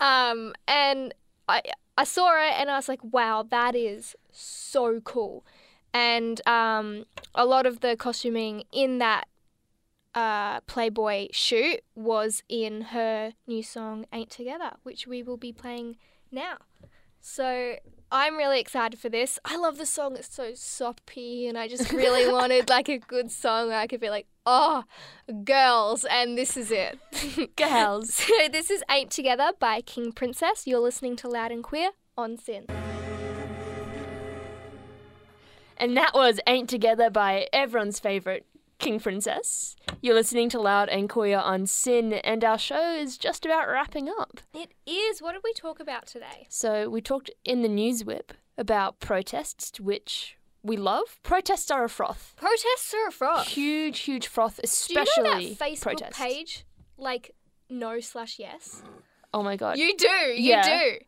Um, 0.00 0.54
and 0.68 1.12
I 1.50 1.62
I 1.96 2.04
saw 2.04 2.32
it 2.48 2.54
and 2.58 2.70
I 2.70 2.76
was 2.76 2.88
like, 2.88 3.02
wow, 3.02 3.44
that 3.50 3.74
is 3.74 4.16
so 4.32 5.00
cool. 5.00 5.44
And 5.92 6.40
um, 6.46 7.04
a 7.34 7.44
lot 7.44 7.66
of 7.66 7.80
the 7.80 7.96
costuming 7.96 8.64
in 8.72 8.98
that 8.98 9.26
uh, 10.14 10.60
Playboy 10.60 11.28
shoot 11.32 11.80
was 11.94 12.42
in 12.48 12.82
her 12.96 13.32
new 13.46 13.62
song 13.62 14.06
"Ain't 14.12 14.30
Together," 14.30 14.72
which 14.82 15.06
we 15.06 15.22
will 15.22 15.36
be 15.36 15.52
playing 15.52 15.96
now. 16.30 16.58
So 17.20 17.76
I'm 18.12 18.36
really 18.36 18.58
excited 18.58 18.98
for 18.98 19.08
this. 19.08 19.38
I 19.44 19.56
love 19.56 19.78
the 19.78 19.86
song; 19.86 20.16
it's 20.16 20.34
so 20.34 20.52
soppy, 20.54 21.46
and 21.46 21.56
I 21.56 21.68
just 21.68 21.92
really 21.92 22.30
wanted 22.32 22.68
like 22.68 22.88
a 22.88 22.98
good 22.98 23.30
song 23.30 23.68
where 23.68 23.78
I 23.78 23.86
could 23.86 24.00
be 24.00 24.10
like, 24.10 24.26
"Oh, 24.44 24.82
girls," 25.44 26.04
and 26.04 26.36
this 26.36 26.56
is 26.56 26.72
it. 26.72 26.98
girls 27.56 28.14
So 28.14 28.32
this 28.50 28.68
is 28.68 28.82
Ain't 28.90 29.12
Together 29.12 29.52
by 29.60 29.80
King 29.80 30.10
Princess. 30.10 30.66
You're 30.66 30.80
listening 30.80 31.14
to 31.16 31.28
Loud 31.28 31.52
and 31.52 31.62
Queer 31.62 31.90
on 32.18 32.36
SYN. 32.36 32.66
And 35.76 35.96
that 35.96 36.12
was 36.12 36.40
Ain't 36.48 36.68
Together 36.68 37.10
by 37.10 37.46
everyone's 37.52 38.00
favourite 38.00 38.44
King 38.80 38.98
Princess. 38.98 39.76
You're 40.00 40.14
listening 40.14 40.48
to 40.50 40.60
Loud 40.60 40.88
and 40.88 41.08
Queer 41.08 41.38
on 41.38 41.66
SYN, 41.66 42.14
and 42.14 42.42
our 42.42 42.58
show 42.58 42.94
is 42.94 43.16
just 43.18 43.44
about 43.44 43.68
wrapping 43.68 44.08
up. 44.08 44.40
It 44.54 44.72
is. 44.86 45.20
What 45.22 45.32
did 45.32 45.42
we 45.44 45.52
talk 45.52 45.78
about 45.80 46.06
today? 46.06 46.46
So, 46.48 46.88
we 46.88 47.00
talked 47.00 47.30
in 47.44 47.62
the 47.62 47.68
news 47.68 48.04
whip 48.04 48.32
about 48.58 48.98
protests, 48.98 49.78
which 49.78 50.36
we 50.62 50.76
love. 50.76 51.20
Protests 51.22 51.70
are 51.70 51.84
a 51.84 51.88
froth. 51.88 52.34
Protests 52.36 52.92
are 52.94 53.08
a 53.08 53.12
froth. 53.12 53.48
Huge, 53.48 54.00
huge 54.00 54.26
froth, 54.26 54.58
especially 54.64 55.04
Do 55.04 55.10
you 55.16 55.22
know 55.24 55.40
that 55.54 55.58
Facebook 55.58 55.82
protests. 55.82 56.18
page? 56.18 56.64
Like 56.96 57.34
no 57.68 58.00
slash 58.00 58.38
yes. 58.38 58.82
Oh 59.32 59.42
my 59.42 59.56
god. 59.56 59.78
You 59.78 59.96
do. 59.96 60.08
You 60.08 60.50
Yeah. 60.50 60.80
do. 60.80 60.98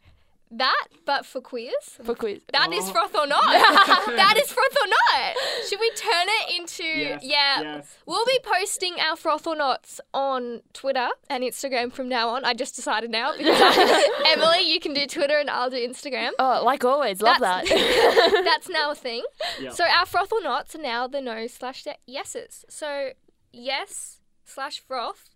That, 0.54 0.88
but 1.06 1.24
for 1.24 1.40
queers. 1.40 1.98
For 2.04 2.14
quiz. 2.14 2.42
That 2.52 2.72
is 2.74 2.84
oh. 2.86 2.92
froth 2.92 3.14
or 3.14 3.26
not. 3.26 3.42
that 3.46 4.36
is 4.36 4.52
froth 4.52 4.76
or 4.76 4.86
not. 4.86 5.34
Should 5.66 5.80
we 5.80 5.90
turn 5.92 6.26
it 6.26 6.60
into 6.60 6.84
Yes, 6.84 7.22
yeah? 7.24 7.60
yes. 7.62 7.96
We'll 8.04 8.26
be 8.26 8.38
posting 8.44 9.00
our 9.00 9.16
froth 9.16 9.46
or 9.46 9.56
nots 9.56 9.98
on 10.12 10.60
Twitter 10.74 11.08
and 11.30 11.42
Instagram 11.42 11.90
from 11.90 12.10
now 12.10 12.28
on. 12.28 12.44
I 12.44 12.52
just 12.52 12.76
decided 12.76 13.10
now 13.10 13.32
because 13.36 13.56
I- 13.58 14.32
Emily, 14.36 14.70
you 14.70 14.78
can 14.78 14.92
do 14.92 15.06
Twitter 15.06 15.38
and 15.38 15.48
I'll 15.48 15.70
do 15.70 15.76
Instagram. 15.76 16.32
Oh, 16.38 16.62
like 16.62 16.84
always, 16.84 17.22
love 17.22 17.40
That's- 17.40 17.70
that. 17.70 18.42
That's 18.44 18.68
now 18.68 18.90
a 18.90 18.94
thing. 18.94 19.24
Yeah. 19.58 19.70
So 19.70 19.84
our 19.84 20.04
froth 20.04 20.32
or 20.32 20.42
nots 20.42 20.74
are 20.74 20.82
now 20.82 21.06
the 21.06 21.22
no 21.22 21.46
slash 21.46 21.86
yeses. 22.06 22.66
So 22.68 23.10
yes 23.52 24.20
slash 24.44 24.80
froth 24.80 25.30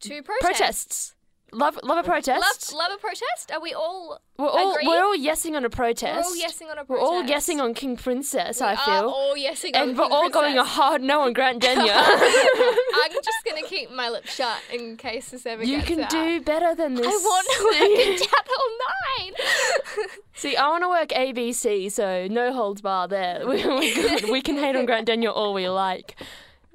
to 0.00 0.22
protest. 0.22 0.40
Protests. 0.40 1.14
Love, 1.52 1.78
love 1.84 1.98
a 1.98 2.02
protest. 2.02 2.72
Love, 2.72 2.78
love 2.90 2.98
a 2.98 3.00
protest. 3.00 3.52
Are 3.52 3.60
we 3.60 3.72
all? 3.74 4.18
we're 4.36 4.48
all 4.48 4.72
agree? 4.74 4.88
we're 4.88 5.04
all 5.04 5.16
yesing 5.16 5.54
on 5.54 5.64
a 5.64 5.70
protest. 5.70 6.16
We're 6.16 6.22
all 6.24 6.34
yesing 6.50 6.68
on 6.70 6.78
a 6.78 6.84
protest. 6.84 6.88
We're 6.90 6.98
all 6.98 7.22
guessing 7.24 7.60
on 7.60 7.74
King 7.74 7.96
Princess. 7.96 8.58
We 8.60 8.66
I 8.66 8.72
are 8.72 8.76
feel. 8.76 9.08
all 9.08 9.36
yesing 9.36 9.76
on 9.76 9.90
and 9.90 9.96
we're 9.96 10.04
King 10.06 10.12
all 10.12 10.30
going 10.30 10.58
a 10.58 10.64
hard 10.64 11.00
no 11.00 11.20
on 11.20 11.32
Grant 11.32 11.62
Denyer. 11.62 11.92
I'm 11.94 13.12
just 13.12 13.44
gonna 13.44 13.62
keep 13.68 13.92
my 13.92 14.08
lips 14.08 14.34
shut 14.34 14.58
in 14.72 14.96
case 14.96 15.28
this 15.28 15.46
ever 15.46 15.62
you 15.62 15.80
can 15.82 16.00
out. 16.00 16.10
do 16.10 16.40
better 16.40 16.74
than 16.74 16.94
this. 16.94 17.06
I 17.06 17.10
want 17.10 17.46
to 17.46 17.64
work 17.64 17.98
it 18.00 18.22
out 18.22 18.48
all 18.48 19.28
night. 19.28 20.10
See, 20.34 20.56
I 20.56 20.68
want 20.68 20.82
to 20.82 20.88
work 20.88 21.08
ABC, 21.10 21.92
so 21.92 22.26
no 22.26 22.52
holds 22.52 22.80
bar 22.80 23.06
there. 23.06 23.46
We- 23.48 23.64
We're 23.64 23.94
good. 23.94 24.30
we 24.30 24.42
can 24.42 24.56
hate 24.56 24.74
on 24.74 24.86
Grant 24.86 25.06
Denyer 25.06 25.30
all 25.30 25.54
we 25.54 25.68
like. 25.68 26.16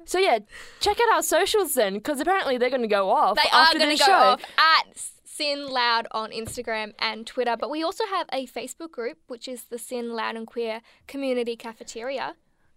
So 0.04 0.18
yeah, 0.18 0.40
check 0.80 0.98
out 1.00 1.14
our 1.14 1.22
socials 1.22 1.74
then, 1.74 1.94
because 1.94 2.20
apparently 2.20 2.58
they're 2.58 2.70
going 2.70 2.82
to 2.82 2.88
go 2.88 3.10
off 3.10 3.36
They 3.36 3.48
are 3.52 3.62
after 3.64 3.78
going 3.78 3.90
the 3.90 3.96
to 3.96 4.00
go 4.00 4.06
show. 4.06 4.12
off 4.12 4.42
at 4.58 4.96
SYN 5.24 5.68
Loud 5.68 6.06
on 6.10 6.30
Instagram 6.30 6.92
and 6.98 7.26
Twitter. 7.26 7.56
But 7.58 7.70
we 7.70 7.82
also 7.82 8.04
have 8.06 8.26
a 8.32 8.46
Facebook 8.46 8.90
group, 8.90 9.18
which 9.28 9.46
is 9.48 9.64
the 9.64 9.78
SYN 9.78 10.12
Loud 10.12 10.36
and 10.36 10.46
Queer 10.46 10.80
Community 11.06 11.56
Cafeteria. 11.56 12.34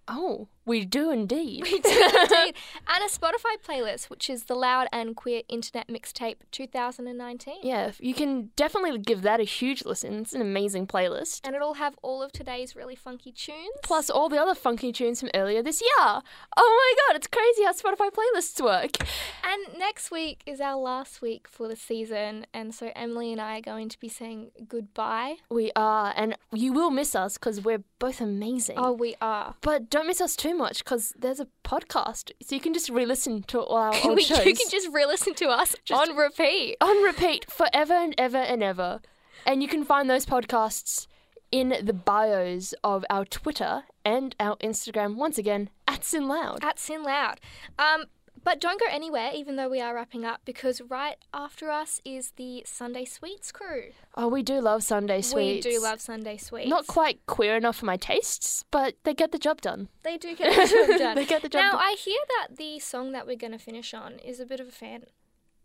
Oh, 0.07 0.49
we 0.65 0.85
do 0.85 1.11
indeed. 1.11 1.63
We 1.63 1.79
do 1.79 1.89
indeed. 1.89 2.55
and 2.87 3.03
a 3.03 3.09
Spotify 3.09 3.57
playlist, 3.65 4.09
which 4.09 4.29
is 4.29 4.45
the 4.45 4.55
Loud 4.55 4.87
and 4.91 5.15
Queer 5.15 5.41
Internet 5.49 5.87
Mixtape 5.89 6.37
2019. 6.51 7.55
Yeah, 7.63 7.91
you 7.99 8.13
can 8.13 8.51
definitely 8.55 8.97
give 8.99 9.23
that 9.23 9.39
a 9.39 9.43
huge 9.43 9.83
listen. 9.85 10.19
It's 10.21 10.33
an 10.33 10.41
amazing 10.41 10.87
playlist. 10.87 11.41
And 11.43 11.55
it'll 11.55 11.75
have 11.75 11.95
all 12.01 12.21
of 12.21 12.31
today's 12.31 12.75
really 12.75 12.95
funky 12.95 13.31
tunes. 13.31 13.77
Plus 13.83 14.09
all 14.09 14.29
the 14.29 14.37
other 14.37 14.55
funky 14.55 14.91
tunes 14.91 15.19
from 15.19 15.29
earlier 15.33 15.61
this 15.61 15.81
year. 15.81 16.21
Oh 16.57 16.95
my 16.97 17.07
god, 17.07 17.17
it's 17.17 17.27
crazy 17.27 17.63
how 17.63 17.73
Spotify 17.73 18.09
playlists 18.11 18.63
work. 18.63 19.07
And 19.43 19.77
next 19.77 20.11
week 20.11 20.43
is 20.45 20.61
our 20.61 20.77
last 20.77 21.21
week 21.21 21.47
for 21.47 21.67
the 21.67 21.75
season, 21.75 22.45
and 22.53 22.73
so 22.73 22.91
Emily 22.95 23.31
and 23.31 23.41
I 23.41 23.57
are 23.57 23.61
going 23.61 23.89
to 23.89 23.99
be 23.99 24.07
saying 24.07 24.51
goodbye. 24.67 25.37
We 25.49 25.71
are, 25.75 26.13
and 26.15 26.37
you 26.53 26.71
will 26.73 26.91
miss 26.91 27.15
us 27.15 27.37
because 27.37 27.61
we're 27.61 27.83
both 27.99 28.21
amazing. 28.21 28.75
Oh, 28.77 28.93
we 28.93 29.15
are. 29.21 29.55
But 29.61 29.89
don't 29.89 30.07
miss 30.07 30.21
us 30.21 30.35
too 30.35 30.52
much 30.53 30.83
because 30.83 31.13
there's 31.17 31.39
a 31.39 31.47
podcast, 31.63 32.31
so 32.41 32.55
you 32.55 32.61
can 32.61 32.73
just 32.73 32.89
re-listen 32.89 33.43
to 33.43 33.59
all 33.61 33.77
our 33.77 33.93
old 34.03 34.15
We, 34.17 34.23
shows 34.23 34.45
you 34.45 34.55
can 34.55 34.69
just 34.69 34.89
re-listen 34.91 35.33
to 35.35 35.47
us 35.49 35.75
Just- 35.85 36.09
on 36.09 36.15
repeat. 36.15 36.77
on 36.81 37.03
repeat 37.03 37.49
forever 37.51 37.93
and 37.93 38.13
ever 38.17 38.37
and 38.37 38.61
ever. 38.63 39.01
And 39.45 39.61
you 39.61 39.67
can 39.67 39.83
find 39.83 40.09
those 40.09 40.25
podcasts 40.25 41.07
in 41.51 41.75
the 41.83 41.93
bios 41.93 42.73
of 42.83 43.03
our 43.09 43.25
Twitter 43.25 43.83
and 44.05 44.35
our 44.39 44.55
Instagram. 44.57 45.15
Once 45.15 45.37
again, 45.37 45.69
at 45.87 46.03
SYN 46.05 46.27
Loud. 46.27 46.63
at 46.63 46.79
SYN 46.79 47.03
Loud. 47.03 47.39
Um, 47.77 48.05
but 48.43 48.59
don't 48.59 48.79
go 48.79 48.85
anywhere, 48.89 49.31
even 49.33 49.55
though 49.55 49.69
we 49.69 49.81
are 49.81 49.95
wrapping 49.95 50.25
up, 50.25 50.41
because 50.45 50.81
right 50.81 51.17
after 51.33 51.69
us 51.69 52.01
is 52.03 52.31
the 52.31 52.63
Sunday 52.65 53.05
Sweets 53.05 53.51
crew. 53.51 53.91
Oh, 54.15 54.27
we 54.27 54.43
do 54.43 54.59
love 54.61 54.83
Sunday 54.83 55.21
sweets. 55.21 55.65
We 55.65 55.71
do 55.71 55.81
love 55.81 56.01
Sunday 56.01 56.37
Sweets. 56.37 56.69
Not 56.69 56.87
quite 56.87 57.25
queer 57.25 57.55
enough 57.55 57.77
for 57.77 57.85
my 57.85 57.97
tastes, 57.97 58.63
but 58.71 58.95
they 59.03 59.13
get 59.13 59.31
the 59.31 59.39
job 59.39 59.61
done. 59.61 59.89
They 60.03 60.17
do 60.17 60.35
get 60.35 60.55
the 60.55 60.75
job 60.87 60.97
done. 60.99 61.15
They 61.15 61.25
get 61.25 61.41
the 61.41 61.49
job 61.49 61.61
now, 61.61 61.71
done. 61.73 61.81
I 61.81 61.95
hear 61.97 62.19
that 62.39 62.57
the 62.57 62.79
song 62.79 63.11
that 63.13 63.25
we're 63.25 63.37
going 63.37 63.53
to 63.53 63.59
finish 63.59 63.93
on 63.93 64.13
is 64.13 64.39
a 64.39 64.45
bit 64.45 64.59
of 64.59 64.67
a 64.67 64.71
fan 64.71 65.05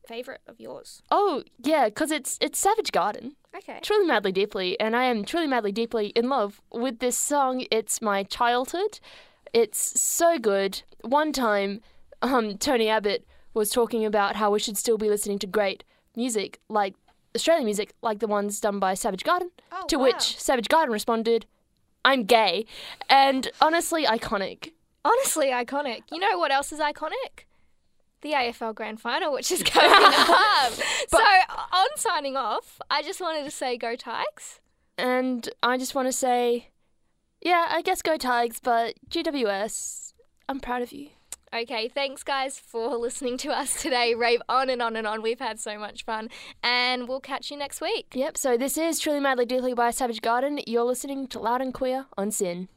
favorite 0.07 0.41
of 0.47 0.59
yours. 0.59 1.03
Oh, 1.11 1.45
yeah, 1.62 1.87
because 1.87 2.11
it's 2.11 2.38
it's 2.41 2.59
Savage 2.59 2.93
Garden. 2.93 3.37
Okay. 3.55 3.79
Truly 3.83 4.07
Madly 4.07 4.33
Deeply, 4.33 4.79
and 4.81 4.97
I 4.97 5.05
am 5.05 5.25
truly 5.25 5.47
madly 5.47 5.73
deeply 5.73 6.09
in 6.09 6.29
love 6.29 6.61
with 6.73 7.01
this 7.01 7.17
song. 7.17 7.67
It's 7.71 8.01
my 8.01 8.23
childhood. 8.23 9.01
It's 9.53 10.01
so 10.01 10.38
good. 10.38 10.83
One 11.03 11.33
time, 11.33 11.81
um, 12.22 12.59
Tony 12.59 12.88
Abbott 12.88 13.26
was 13.54 13.70
talking 13.70 14.04
about 14.04 14.37
how 14.37 14.50
we 14.50 14.59
should 14.59 14.76
still 14.76 14.98
be 14.98 15.09
listening 15.09 15.38
to 15.40 15.46
great 15.46 15.85
music, 16.16 16.61
like 16.68 16.94
Australian 17.35 17.64
music, 17.64 17.94
like 18.02 18.18
the 18.18 18.26
ones 18.26 18.61
done 18.61 18.78
by 18.78 18.94
Savage 18.94 19.24
Garden. 19.24 19.50
Oh, 19.72 19.87
to 19.88 19.96
wow. 19.96 20.04
which 20.04 20.38
Savage 20.38 20.68
Garden 20.68 20.92
responded, 20.92 21.46
"I'm 22.04 22.24
gay," 22.24 22.66
and 23.09 23.50
honestly, 23.61 24.04
iconic. 24.04 24.72
Honestly, 25.04 25.46
iconic. 25.46 26.02
You 26.11 26.18
know 26.18 26.38
what 26.38 26.50
else 26.50 26.72
is 26.72 26.81
iconic? 26.81 27.44
The 28.20 28.33
AFL 28.33 28.74
Grand 28.74 29.00
Final, 29.00 29.33
which 29.33 29.50
is 29.52 29.62
coming 29.64 29.90
up. 29.92 30.72
so, 30.72 31.18
on 31.18 31.87
signing 31.96 32.37
off, 32.37 32.81
I 32.90 33.02
just 33.02 33.20
wanted 33.20 33.44
to 33.44 33.50
say 33.50 33.76
go 33.76 33.94
Tigers. 33.94 34.61
And 34.96 35.48
I 35.62 35.78
just 35.78 35.94
want 35.94 36.09
to 36.09 36.12
say, 36.12 36.70
yeah, 37.40 37.68
I 37.70 37.83
guess 37.83 38.02
go 38.02 38.16
Tigers, 38.16 38.59
but 38.61 38.96
GWS, 39.09 40.14
I'm 40.48 40.59
proud 40.59 40.83
of 40.83 40.90
you. 40.92 41.11
Okay, 41.55 41.89
thanks 41.89 42.23
guys 42.23 42.59
for 42.59 42.95
listening 42.97 43.39
to 43.39 43.49
us 43.49 43.81
today. 43.81 44.15
Rave 44.15 44.43
on 44.51 44.69
and 44.69 44.83
on 44.83 44.97
and 44.97 45.07
on. 45.07 45.23
We've 45.23 45.39
had 45.39 45.59
so 45.59 45.79
much 45.79 46.05
fun, 46.05 46.29
and 46.63 47.09
we'll 47.09 47.21
catch 47.21 47.51
you 47.51 47.57
next 47.57 47.81
week. 47.81 48.13
Yep, 48.15 48.37
so 48.37 48.59
this 48.59 48.77
is 48.77 49.01
Truly 49.01 49.21
Madly 49.21 49.47
Deeply 49.47 49.73
by 49.73 49.91
Savage 49.91 50.21
Garden. 50.21 50.61
You're 50.67 50.85
listening 50.85 51.27
to 51.29 51.39
Loud 51.39 51.63
and 51.63 51.73
Queer 51.73 52.07
on 52.19 52.31
SYN. 52.31 52.69